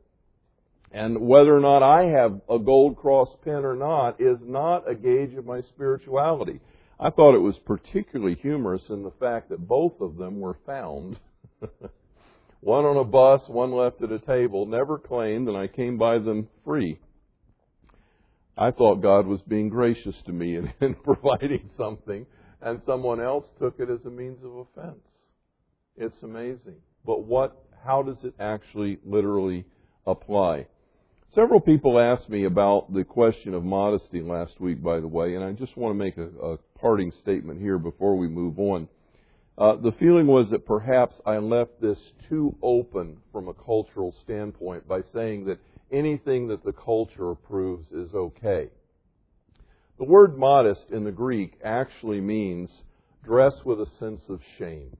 [0.90, 4.96] And whether or not I have a gold cross pin or not is not a
[4.96, 6.58] gauge of my spirituality.
[7.02, 11.18] I thought it was particularly humorous in the fact that both of them were found.
[12.60, 16.18] one on a bus, one left at a table, never claimed, and I came by
[16.18, 17.00] them free.
[18.56, 22.24] I thought God was being gracious to me in, in providing something,
[22.60, 25.02] and someone else took it as a means of offense.
[25.96, 26.76] It's amazing.
[27.04, 29.64] But what, how does it actually literally
[30.06, 30.66] apply?
[31.34, 35.42] Several people asked me about the question of modesty last week, by the way, and
[35.42, 38.88] I just want to make a, a parting statement here before we move on.
[39.56, 44.88] Uh, the feeling was that perhaps I left this too open from a cultural standpoint
[44.88, 45.60] by saying that
[45.92, 48.68] anything that the culture approves is okay.
[49.98, 52.68] The word modest in the Greek actually means
[53.22, 54.96] dress with a sense of shame.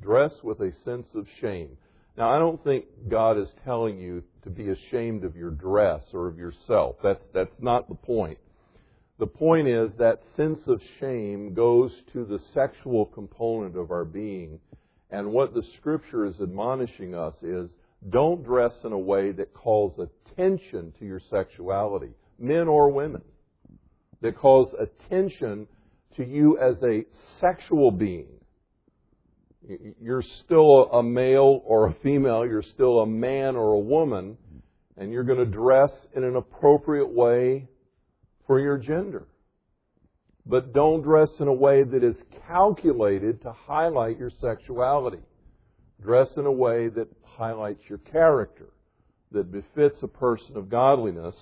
[0.00, 1.78] Dress with a sense of shame.
[2.18, 6.28] Now, I don't think God is telling you to be ashamed of your dress or
[6.28, 6.96] of yourself.
[7.02, 8.36] That's, that's not the point.
[9.22, 14.58] The point is that sense of shame goes to the sexual component of our being.
[15.12, 17.70] And what the scripture is admonishing us is
[18.10, 22.10] don't dress in a way that calls attention to your sexuality,
[22.40, 23.22] men or women,
[24.22, 25.68] that calls attention
[26.16, 27.04] to you as a
[27.40, 28.40] sexual being.
[30.00, 34.36] You're still a male or a female, you're still a man or a woman,
[34.96, 37.68] and you're going to dress in an appropriate way
[38.46, 39.26] for your gender.
[40.44, 42.16] But don't dress in a way that is
[42.48, 45.20] calculated to highlight your sexuality.
[46.02, 48.66] Dress in a way that highlights your character,
[49.30, 51.36] that befits a person of godliness,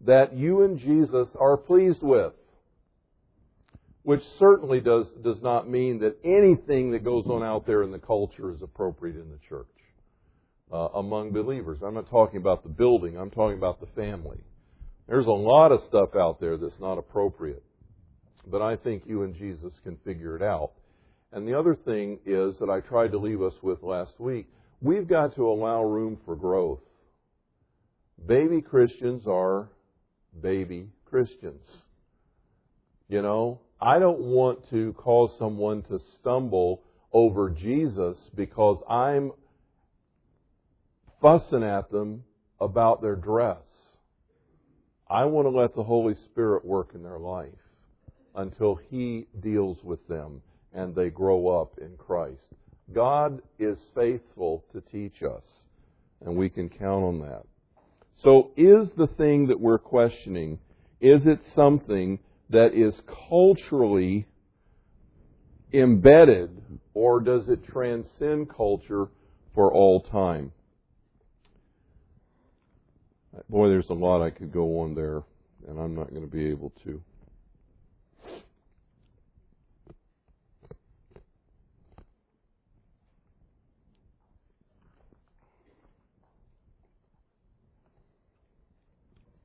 [0.00, 2.32] that you and Jesus are pleased with.
[4.02, 7.98] Which certainly does, does not mean that anything that goes on out there in the
[7.98, 9.66] culture is appropriate in the church
[10.72, 11.80] uh, among believers.
[11.82, 14.38] I'm not talking about the building, I'm talking about the family.
[15.08, 17.62] There's a lot of stuff out there that's not appropriate.
[18.46, 20.72] But I think you and Jesus can figure it out.
[21.32, 24.46] And the other thing is that I tried to leave us with last week
[24.80, 26.80] we've got to allow room for growth.
[28.26, 29.68] Baby Christians are
[30.40, 31.64] baby Christians.
[33.08, 36.82] You know, I don't want to cause someone to stumble
[37.12, 39.32] over Jesus because I'm
[41.22, 42.24] fussing at them
[42.60, 43.58] about their dress.
[45.10, 47.48] I want to let the Holy Spirit work in their life
[48.34, 50.42] until He deals with them
[50.72, 52.44] and they grow up in Christ.
[52.92, 55.44] God is faithful to teach us,
[56.24, 57.44] and we can count on that.
[58.22, 60.58] So, is the thing that we're questioning,
[61.00, 62.18] is it something
[62.50, 62.94] that is
[63.28, 64.26] culturally
[65.72, 66.50] embedded,
[66.94, 69.08] or does it transcend culture
[69.54, 70.52] for all time?
[73.48, 75.22] Boy, there's a lot I could go on there,
[75.68, 77.00] and I'm not going to be able to.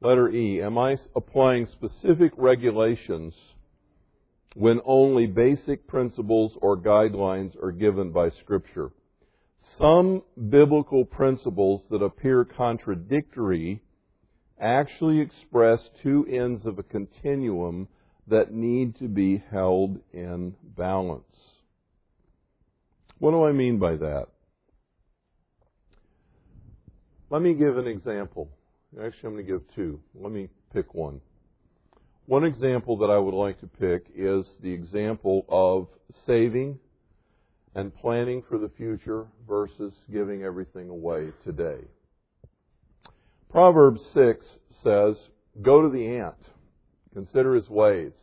[0.01, 3.33] Letter E, am I applying specific regulations
[4.53, 8.91] when only basic principles or guidelines are given by Scripture?
[9.77, 13.81] Some biblical principles that appear contradictory
[14.59, 17.87] actually express two ends of a continuum
[18.27, 21.23] that need to be held in balance.
[23.19, 24.27] What do I mean by that?
[27.29, 28.49] Let me give an example.
[29.01, 29.99] Actually, I'm going to give two.
[30.13, 31.19] Let me pick one.
[32.25, 35.87] One example that I would like to pick is the example of
[36.25, 36.79] saving
[37.75, 41.79] and planning for the future versus giving everything away today.
[43.49, 44.45] Proverbs 6
[44.83, 45.15] says,
[45.61, 46.35] Go to the ant,
[47.13, 48.13] consider his ways.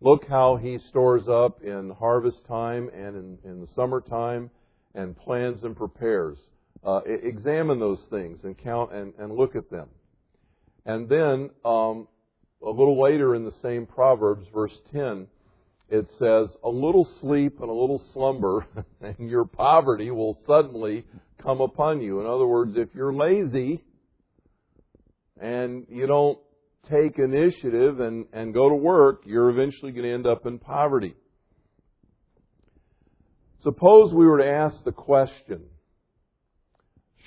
[0.00, 4.50] Look how he stores up in harvest time and in, in the summertime
[4.94, 6.38] and plans and prepares.
[6.84, 9.88] Uh, examine those things and count and, and look at them.
[10.86, 12.08] And then, um,
[12.62, 15.26] a little later in the same Proverbs, verse 10,
[15.90, 18.66] it says, A little sleep and a little slumber,
[19.00, 21.04] and your poverty will suddenly
[21.42, 22.20] come upon you.
[22.20, 23.82] In other words, if you're lazy
[25.40, 26.38] and you don't
[26.88, 31.14] take initiative and, and go to work, you're eventually going to end up in poverty.
[33.62, 35.62] Suppose we were to ask the question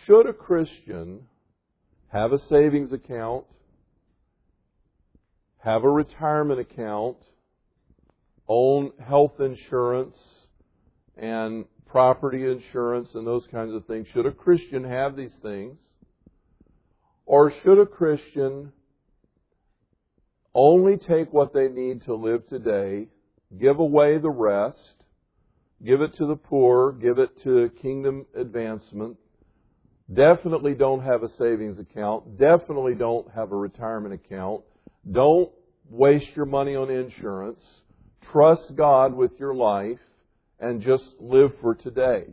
[0.06, 1.22] Should a Christian
[2.08, 3.46] have a savings account,
[5.58, 7.18] have a retirement account,
[8.48, 10.18] own health insurance,
[11.18, 14.08] and property insurance, and those kinds of things?
[14.14, 15.78] Should a Christian have these things?
[17.26, 18.74] Or should a Christian
[20.54, 23.08] only take what they need to live today,
[23.60, 24.78] give away the rest,
[25.84, 29.18] give it to the poor, give it to kingdom advancement.
[30.14, 32.38] Definitely don't have a savings account.
[32.38, 34.62] Definitely don't have a retirement account.
[35.10, 35.50] Don't
[35.90, 37.64] waste your money on insurance.
[38.32, 40.00] Trust God with your life
[40.60, 42.26] and just live for today.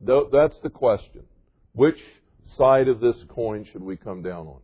[0.00, 1.22] That's the question.
[1.72, 1.98] Which
[2.56, 4.60] side of this coin should we come down on?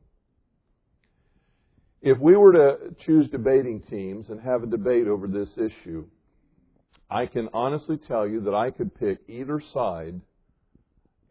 [2.02, 6.06] If we were to choose debating teams and have a debate over this issue,
[7.10, 10.20] I can honestly tell you that I could pick either side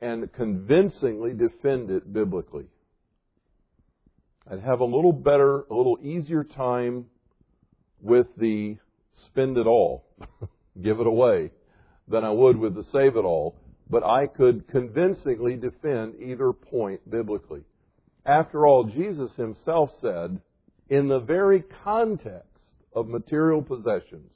[0.01, 2.65] and convincingly defend it biblically.
[4.49, 7.05] I'd have a little better, a little easier time
[8.01, 8.77] with the
[9.25, 10.05] spend it all,
[10.81, 11.51] give it away,
[12.07, 13.55] than I would with the save it all,
[13.89, 17.63] but I could convincingly defend either point biblically.
[18.25, 20.39] After all, Jesus himself said,
[20.89, 22.47] in the very context
[22.93, 24.31] of material possessions,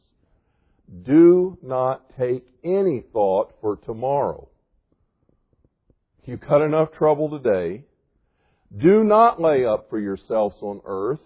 [1.03, 4.47] do not take any thought for tomorrow.
[6.25, 7.84] You've got enough trouble today.
[8.75, 11.21] Do not lay up for yourselves on earth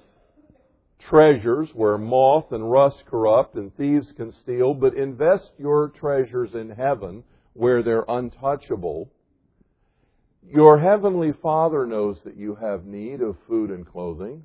[1.09, 6.69] treasures where moth and rust corrupt and thieves can steal, but invest your treasures in
[6.69, 7.23] heaven
[7.53, 9.11] where they're untouchable.
[10.47, 14.43] Your heavenly Father knows that you have need of food and clothing,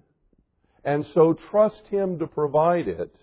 [0.85, 3.15] and so trust Him to provide it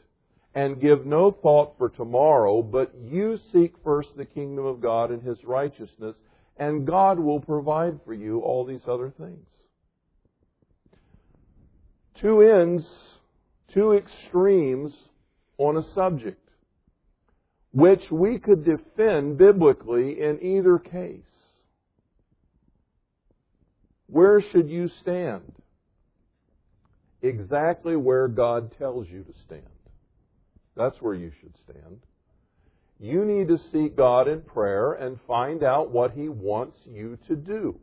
[0.55, 5.21] and give no thought for tomorrow, but you seek first the kingdom of God and
[5.21, 6.15] His righteousness,
[6.57, 9.47] and God will provide for you all these other things.
[12.19, 12.87] Two ends,
[13.73, 14.93] two extremes
[15.57, 16.49] on a subject,
[17.71, 21.21] which we could defend biblically in either case.
[24.07, 25.53] Where should you stand?
[27.21, 29.63] Exactly where God tells you to stand.
[30.75, 31.99] That's where you should stand.
[32.99, 37.35] You need to seek God in prayer and find out what He wants you to
[37.35, 37.79] do.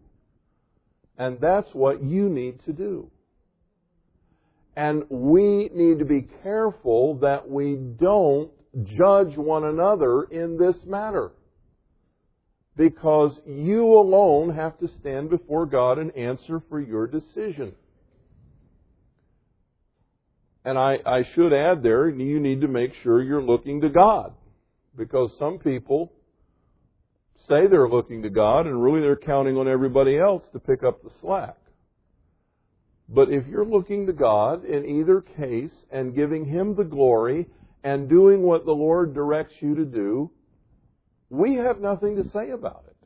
[1.19, 3.11] And that's what you need to do.
[4.77, 8.51] And we need to be careful that we don't
[8.85, 11.33] judge one another in this matter.
[12.77, 17.73] Because you alone have to stand before God and answer for your decision.
[20.65, 24.35] And I, I should add there, you need to make sure you're looking to God.
[24.97, 26.13] Because some people
[27.49, 31.03] say they're looking to God and really they're counting on everybody else to pick up
[31.03, 31.57] the slack.
[33.13, 37.49] But if you're looking to God in either case and giving Him the glory
[37.83, 40.31] and doing what the Lord directs you to do,
[41.29, 42.97] we have nothing to say about it.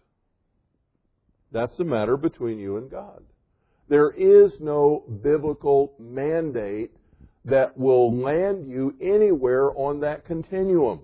[1.52, 3.22] That's a matter between you and God.
[3.88, 6.90] There is no biblical mandate
[7.44, 11.00] that will land you anywhere on that continuum.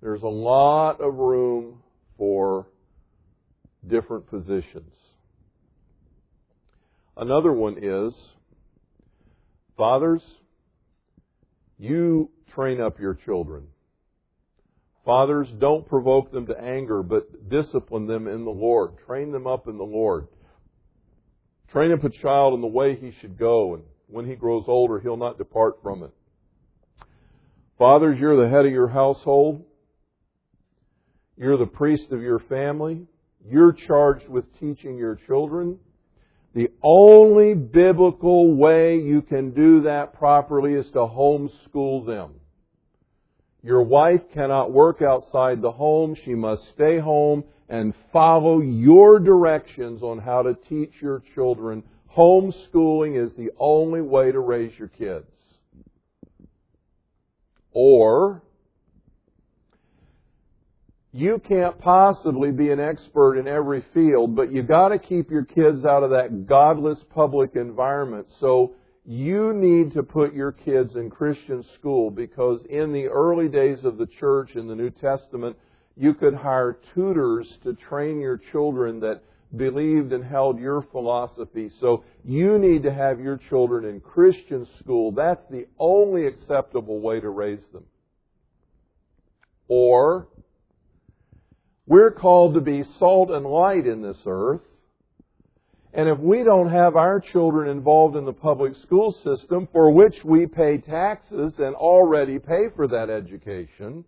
[0.00, 1.82] There's a lot of room
[2.16, 2.66] for
[3.86, 4.92] different positions.
[7.18, 8.14] Another one is
[9.76, 10.22] fathers,
[11.76, 13.64] you train up your children.
[15.04, 18.92] Fathers, don't provoke them to anger, but discipline them in the Lord.
[19.04, 20.28] Train them up in the Lord.
[21.72, 25.00] Train up a child in the way he should go, and when he grows older,
[25.00, 26.12] he'll not depart from it.
[27.78, 29.64] Fathers, you're the head of your household.
[31.36, 33.06] You're the priest of your family.
[33.44, 35.78] You're charged with teaching your children.
[36.54, 42.34] The only biblical way you can do that properly is to homeschool them.
[43.62, 46.16] Your wife cannot work outside the home.
[46.24, 51.82] She must stay home and follow your directions on how to teach your children.
[52.16, 55.26] Homeschooling is the only way to raise your kids.
[57.72, 58.42] Or,
[61.12, 65.84] you can't possibly be an expert in every field, but you gotta keep your kids
[65.84, 68.26] out of that godless public environment.
[68.40, 68.74] So,
[69.10, 73.96] you need to put your kids in Christian school because in the early days of
[73.96, 75.56] the church in the New Testament,
[75.96, 79.22] you could hire tutors to train your children that
[79.56, 81.70] believed and held your philosophy.
[81.80, 85.12] So you need to have your children in Christian school.
[85.12, 87.84] That's the only acceptable way to raise them.
[89.68, 90.28] Or,
[91.88, 94.60] we're called to be salt and light in this earth.
[95.94, 100.16] And if we don't have our children involved in the public school system, for which
[100.22, 104.04] we pay taxes and already pay for that education,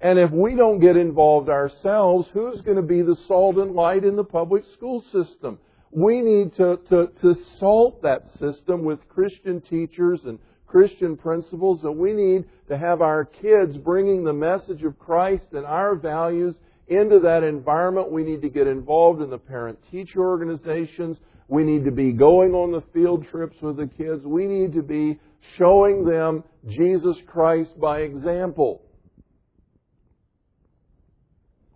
[0.00, 4.04] and if we don't get involved ourselves, who's going to be the salt and light
[4.04, 5.58] in the public school system?
[5.90, 11.98] We need to, to, to salt that system with Christian teachers and Christian principles, and
[11.98, 16.54] we need to have our kids bringing the message of Christ and our values
[16.88, 18.10] into that environment.
[18.10, 21.16] We need to get involved in the parent teacher organizations.
[21.48, 24.24] We need to be going on the field trips with the kids.
[24.24, 25.18] We need to be
[25.56, 28.82] showing them Jesus Christ by example.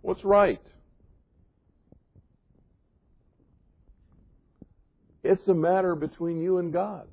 [0.01, 0.61] What's right?
[5.23, 7.07] It's a matter between you and God.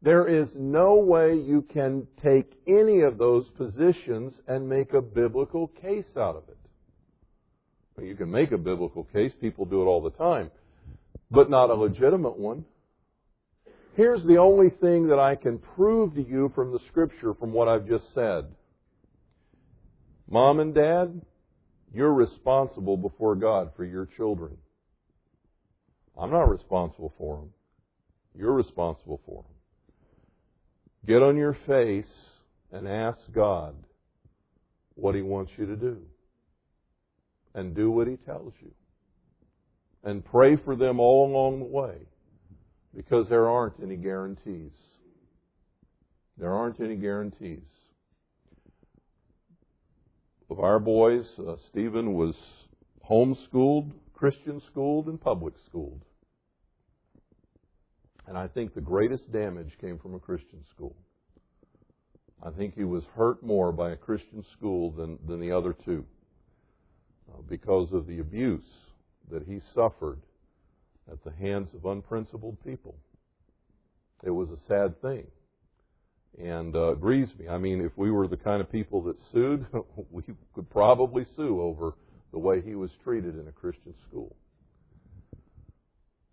[0.00, 5.68] There is no way you can take any of those positions and make a biblical
[5.68, 8.04] case out of it.
[8.04, 10.52] You can make a biblical case, people do it all the time,
[11.32, 12.64] but not a legitimate one.
[13.96, 17.66] Here's the only thing that I can prove to you from the Scripture from what
[17.66, 18.44] I've just said.
[20.30, 21.20] Mom and dad,
[21.92, 24.56] you're responsible before God for your children.
[26.16, 27.50] I'm not responsible for them.
[28.36, 29.57] You're responsible for them.
[31.06, 32.10] Get on your face
[32.72, 33.74] and ask God
[34.94, 35.98] what He wants you to do.
[37.54, 38.72] And do what He tells you.
[40.04, 41.96] And pray for them all along the way
[42.94, 44.72] because there aren't any guarantees.
[46.36, 47.62] There aren't any guarantees
[50.50, 52.34] of our boys, uh, Stephen was
[53.08, 56.04] homeschooled, Christian schooled, and public schooled.
[58.28, 60.94] And I think the greatest damage came from a Christian school.
[62.42, 66.04] I think he was hurt more by a Christian school than, than the other two
[67.32, 68.68] uh, because of the abuse
[69.30, 70.20] that he suffered
[71.10, 72.94] at the hands of unprincipled people.
[74.22, 75.26] It was a sad thing
[76.38, 77.48] and uh, grieves me.
[77.48, 79.66] I mean, if we were the kind of people that sued,
[80.10, 80.22] we
[80.54, 81.94] could probably sue over
[82.32, 84.36] the way he was treated in a Christian school.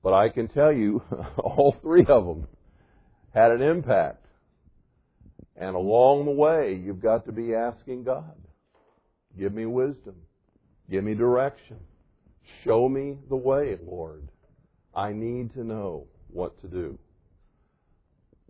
[0.05, 1.01] But I can tell you,
[1.39, 2.47] all three of them
[3.33, 4.23] had an impact.
[5.55, 8.35] And along the way, you've got to be asking God,
[9.35, 10.13] give me wisdom,
[10.91, 11.77] give me direction,
[12.63, 14.29] show me the way, Lord.
[14.93, 16.99] I need to know what to do.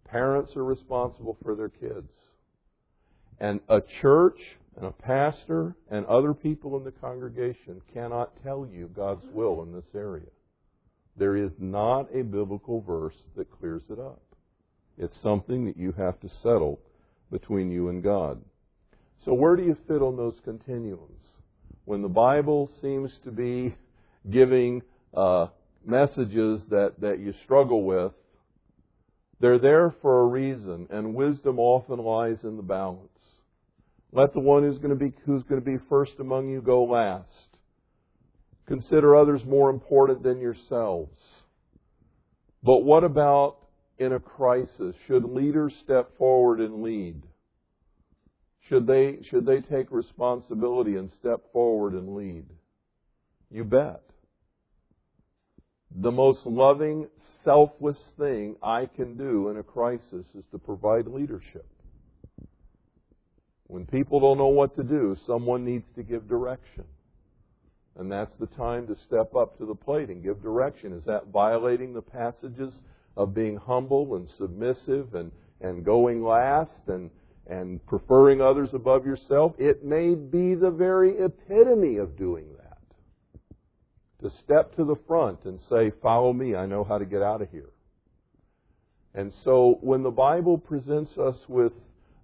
[0.04, 2.12] Parents are responsible for their kids.
[3.40, 4.42] And a church
[4.76, 9.72] and a pastor and other people in the congregation cannot tell you God's will in
[9.72, 10.28] this area.
[11.18, 14.22] There is not a biblical verse that clears it up.
[14.98, 16.80] It's something that you have to settle
[17.32, 18.42] between you and God.
[19.24, 21.22] So where do you fit on those continuums?
[21.86, 23.76] When the Bible seems to be
[24.30, 24.82] giving
[25.14, 25.48] uh,
[25.86, 28.12] messages that, that you struggle with,
[29.40, 33.10] they're there for a reason, and wisdom often lies in the balance.
[34.12, 36.86] Let the one who's going to be who's going to be first among you go
[36.86, 37.55] last.
[38.68, 41.20] Consider others more important than yourselves.
[42.64, 43.58] But what about
[44.00, 44.96] in a crisis?
[45.08, 47.22] Should leaders step forward and lead?
[48.68, 52.46] Should they should they take responsibility and step forward and lead?
[53.52, 54.02] You bet.
[55.98, 57.08] The most loving,
[57.44, 61.68] selfless thing I can do in a crisis is to provide leadership.
[63.68, 66.86] When people don't know what to do, someone needs to give direction.
[67.98, 70.92] And that's the time to step up to the plate and give direction.
[70.92, 72.74] Is that violating the passages
[73.16, 75.32] of being humble and submissive and,
[75.62, 77.10] and going last and,
[77.48, 79.54] and preferring others above yourself?
[79.58, 82.66] It may be the very epitome of doing that
[84.22, 87.42] to step to the front and say, Follow me, I know how to get out
[87.42, 87.70] of here.
[89.14, 91.72] And so when the Bible presents us with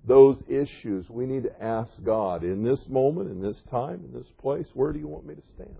[0.03, 4.29] those issues, we need to ask God in this moment, in this time, in this
[4.39, 5.75] place, where do you want me to stand?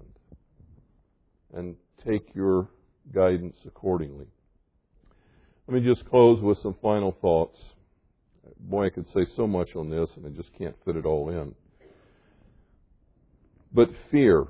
[1.54, 2.70] And take your
[3.14, 4.28] guidance accordingly.
[5.68, 7.58] Let me just close with some final thoughts.
[8.60, 11.30] Boy, I could say so much on this, and I just can't fit it all
[11.30, 11.56] in.
[13.74, 14.46] But fear,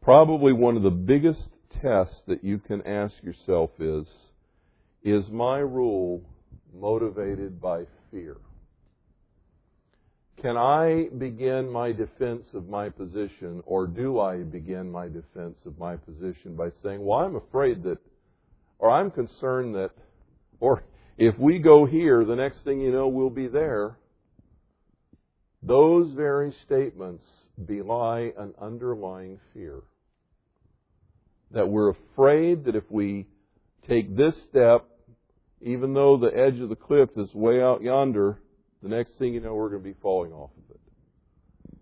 [0.00, 1.48] probably one of the biggest
[1.80, 4.06] tests that you can ask yourself is
[5.04, 6.22] Is my rule
[6.74, 8.36] motivated by fear?
[10.40, 15.78] Can I begin my defense of my position, or do I begin my defense of
[15.78, 17.98] my position by saying, Well, I'm afraid that,
[18.78, 19.90] or I'm concerned that,
[20.60, 20.82] or
[21.16, 23.96] if we go here, the next thing you know, we'll be there.
[25.62, 27.24] Those very statements
[27.64, 29.82] belie an underlying fear.
[31.52, 33.26] That we're afraid that if we
[33.86, 34.88] take this step,
[35.62, 38.38] even though the edge of the cliff is way out yonder,
[38.82, 41.78] the next thing you know, we're going to be falling off of it.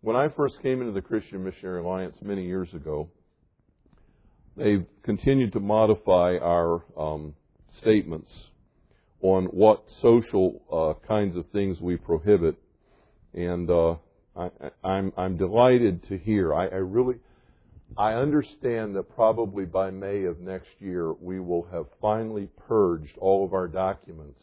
[0.00, 3.10] When I first came into the Christian Missionary Alliance many years ago,
[4.56, 7.34] they've continued to modify our um,
[7.80, 8.30] statements
[9.20, 12.56] on what social uh, kinds of things we prohibit,
[13.34, 13.96] and uh,
[14.36, 14.48] I,
[14.84, 16.54] I'm I'm delighted to hear.
[16.54, 17.16] I, I really
[17.96, 23.44] I understand that probably by May of next year we will have finally purged all
[23.44, 24.40] of our documents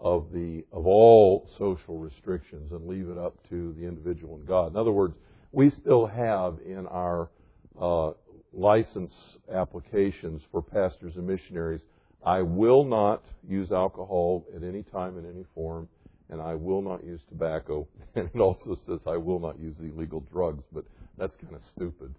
[0.00, 4.72] of the of all social restrictions and leave it up to the individual and God.
[4.72, 5.14] In other words,
[5.52, 7.30] we still have in our
[7.80, 8.12] uh,
[8.52, 9.12] license
[9.52, 11.80] applications for pastors and missionaries
[12.24, 15.88] I will not use alcohol at any time in any form,
[16.30, 17.86] and I will not use tobacco.
[18.16, 20.84] And it also says I will not use illegal drugs, but
[21.18, 22.14] that's kind of stupid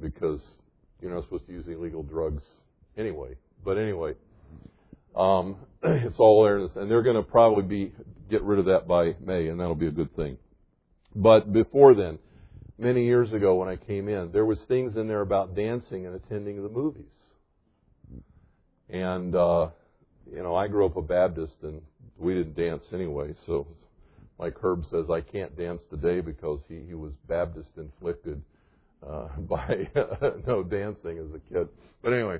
[0.00, 0.40] because
[1.00, 2.42] you're not supposed to use illegal drugs
[2.96, 3.36] anyway.
[3.64, 4.14] But anyway,
[5.16, 7.92] um, it's all there, and they're going to probably be
[8.30, 10.38] get rid of that by May, and that'll be a good thing.
[11.14, 12.18] But before then,
[12.78, 16.14] many years ago when I came in, there was things in there about dancing and
[16.16, 17.04] attending the movies.
[18.88, 19.68] And, uh,
[20.30, 21.80] you know, I grew up a Baptist and
[22.18, 23.34] we didn't dance anyway.
[23.46, 23.66] So,
[24.38, 28.42] like Herb says, I can't dance today because he, he was Baptist inflicted
[29.06, 29.88] uh, by
[30.46, 31.68] no dancing as a kid.
[32.02, 32.38] But anyway,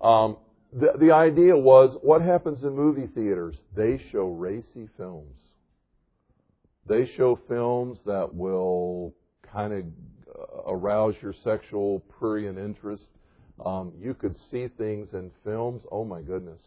[0.00, 0.36] um,
[0.72, 3.56] the, the idea was what happens in movie theaters?
[3.76, 5.36] They show racy films.
[6.86, 9.14] They show films that will
[9.52, 9.84] kind of
[10.34, 13.04] uh, arouse your sexual prurient interest.
[13.64, 15.82] Um, you could see things in films.
[15.92, 16.60] Oh my goodness.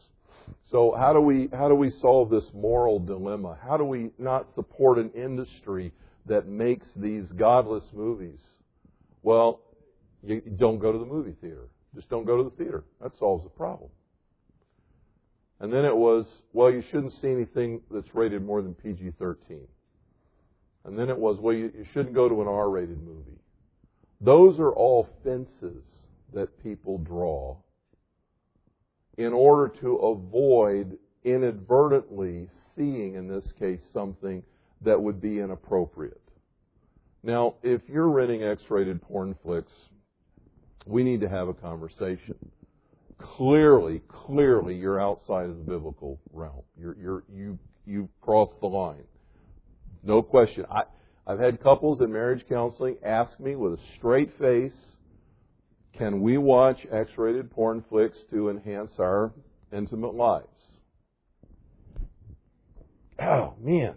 [0.71, 3.57] So how do we how do we solve this moral dilemma?
[3.63, 5.91] How do we not support an industry
[6.25, 8.39] that makes these godless movies?
[9.21, 9.61] Well,
[10.23, 11.69] you don't go to the movie theater.
[11.93, 12.83] Just don't go to the theater.
[13.01, 13.89] That solves the problem.
[15.59, 19.61] And then it was, well, you shouldn't see anything that's rated more than PG 13.
[20.83, 23.39] And then it was, well, you, you shouldn't go to an R rated movie.
[24.19, 25.83] Those are all fences
[26.33, 27.57] that people draw
[29.17, 34.43] in order to avoid inadvertently seeing, in this case, something
[34.81, 36.21] that would be inappropriate.
[37.23, 39.71] Now, if you're renting X rated porn flicks,
[40.85, 42.35] we need to have a conversation.
[43.17, 46.61] Clearly, clearly, you're outside of the biblical realm.
[46.77, 49.05] You're, you're, you, you've crossed the line.
[50.03, 50.65] No question.
[50.69, 50.83] I,
[51.25, 54.75] I've had couples in marriage counseling ask me with a straight face,
[55.97, 59.31] can we watch X rated porn flicks to enhance our
[59.71, 60.47] intimate lives?
[63.21, 63.95] Oh, man.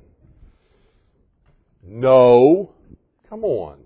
[1.85, 2.75] No.
[3.29, 3.79] Come on.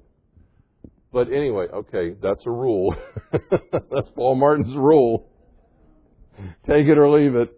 [1.13, 2.95] But anyway, okay, that's a rule.
[3.33, 5.29] that's Paul Martin's rule.
[6.67, 7.51] Take it or leave it.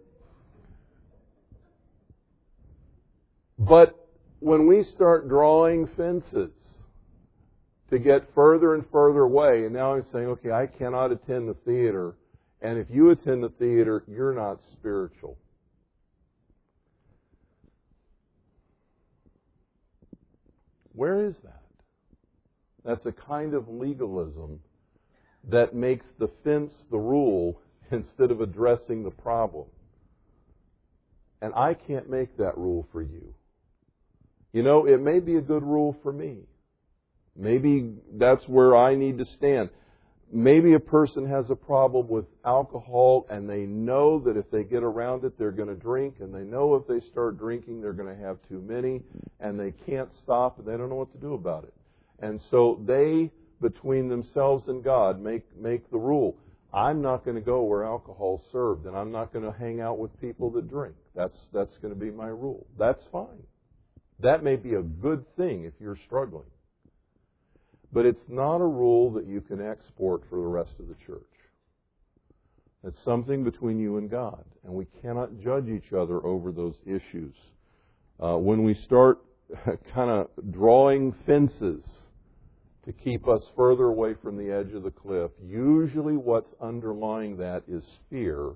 [3.57, 3.95] But
[4.39, 6.51] when we start drawing fences,
[7.89, 9.65] to get further and further away.
[9.65, 12.15] And now I'm saying, okay, I cannot attend the theater.
[12.61, 15.37] And if you attend the theater, you're not spiritual.
[20.93, 21.61] Where is that?
[22.83, 24.61] That's a kind of legalism
[25.49, 27.59] that makes the fence the rule
[27.91, 29.65] instead of addressing the problem.
[31.41, 33.33] And I can't make that rule for you.
[34.53, 36.37] You know, it may be a good rule for me.
[37.35, 39.69] Maybe that's where I need to stand.
[40.31, 44.83] Maybe a person has a problem with alcohol and they know that if they get
[44.83, 48.13] around it, they're going to drink, and they know if they start drinking, they're going
[48.13, 49.01] to have too many,
[49.39, 51.73] and they can't stop, and they don't know what to do about it.
[52.19, 53.31] And so they,
[53.61, 56.35] between themselves and God, make, make the rule.
[56.73, 59.97] I'm not going to go where alcohol's served, and I'm not going to hang out
[59.97, 60.95] with people that drink.
[61.15, 62.67] That's that's going to be my rule.
[62.77, 63.43] That's fine.
[64.19, 66.47] That may be a good thing if you're struggling.
[67.91, 71.21] But it's not a rule that you can export for the rest of the church.
[72.83, 77.33] It's something between you and God, and we cannot judge each other over those issues.
[78.19, 79.19] Uh, when we start
[79.93, 81.83] kind of drawing fences
[82.85, 87.63] to keep us further away from the edge of the cliff, usually what's underlying that
[87.67, 88.51] is fear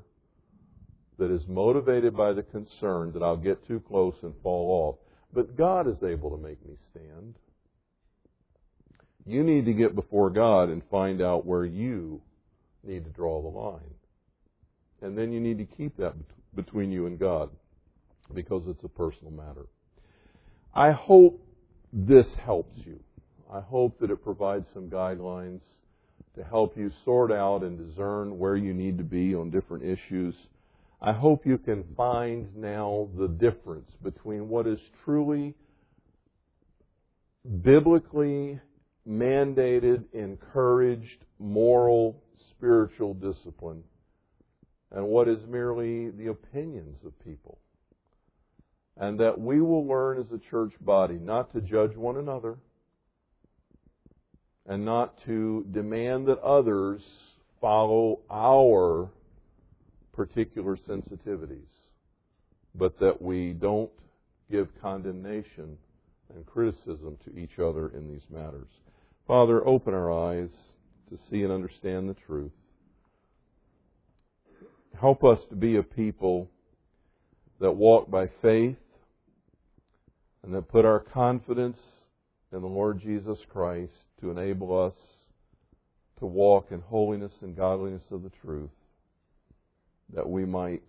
[1.17, 4.95] that is motivated by the concern that I'll get too close and fall off.
[5.33, 7.35] But God is able to make me stand.
[9.29, 12.19] You need to get before God and find out where you
[12.83, 13.93] need to draw the line.
[15.03, 16.15] And then you need to keep that
[16.55, 17.51] between you and God
[18.33, 19.67] because it's a personal matter.
[20.73, 21.45] I hope
[21.93, 22.99] this helps you.
[23.53, 25.61] I hope that it provides some guidelines
[26.35, 30.33] to help you sort out and discern where you need to be on different issues.
[31.03, 35.53] I hope you can find now the difference between what is truly
[37.61, 38.59] biblically
[39.09, 43.83] mandated, encouraged, moral, spiritual discipline
[44.91, 47.57] and what is merely the opinions of people.
[48.97, 52.57] And that we will learn as a church body not to judge one another
[54.67, 57.01] and not to demand that others
[57.61, 59.09] follow our
[60.11, 61.71] particular sensitivities,
[62.75, 63.91] but that we don't
[64.51, 65.77] give condemnation
[66.35, 68.69] and criticism to each other in these matters.
[69.29, 70.49] Father, open our eyes
[71.07, 72.51] to see and understand the truth.
[74.99, 76.49] Help us to be a people
[77.61, 78.79] that walk by faith
[80.41, 81.77] and that put our confidence
[82.51, 84.97] in the Lord Jesus Christ to enable us
[86.17, 88.71] to walk in holiness and godliness of the truth,
[90.11, 90.81] that we might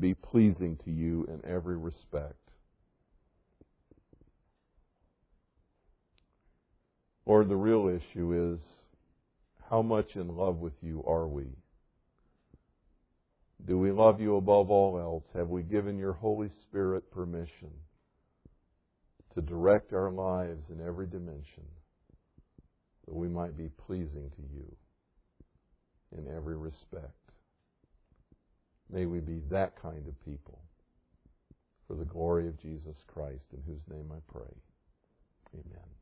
[0.00, 2.41] be pleasing to you in every respect.
[7.32, 8.60] Lord, the real issue is
[9.70, 11.46] how much in love with you are we?
[13.66, 15.24] Do we love you above all else?
[15.32, 17.70] Have we given your Holy Spirit permission
[19.34, 21.64] to direct our lives in every dimension
[23.06, 24.76] that we might be pleasing to you
[26.18, 27.32] in every respect?
[28.92, 30.58] May we be that kind of people
[31.88, 34.52] for the glory of Jesus Christ, in whose name I pray.
[35.54, 35.92] Amen.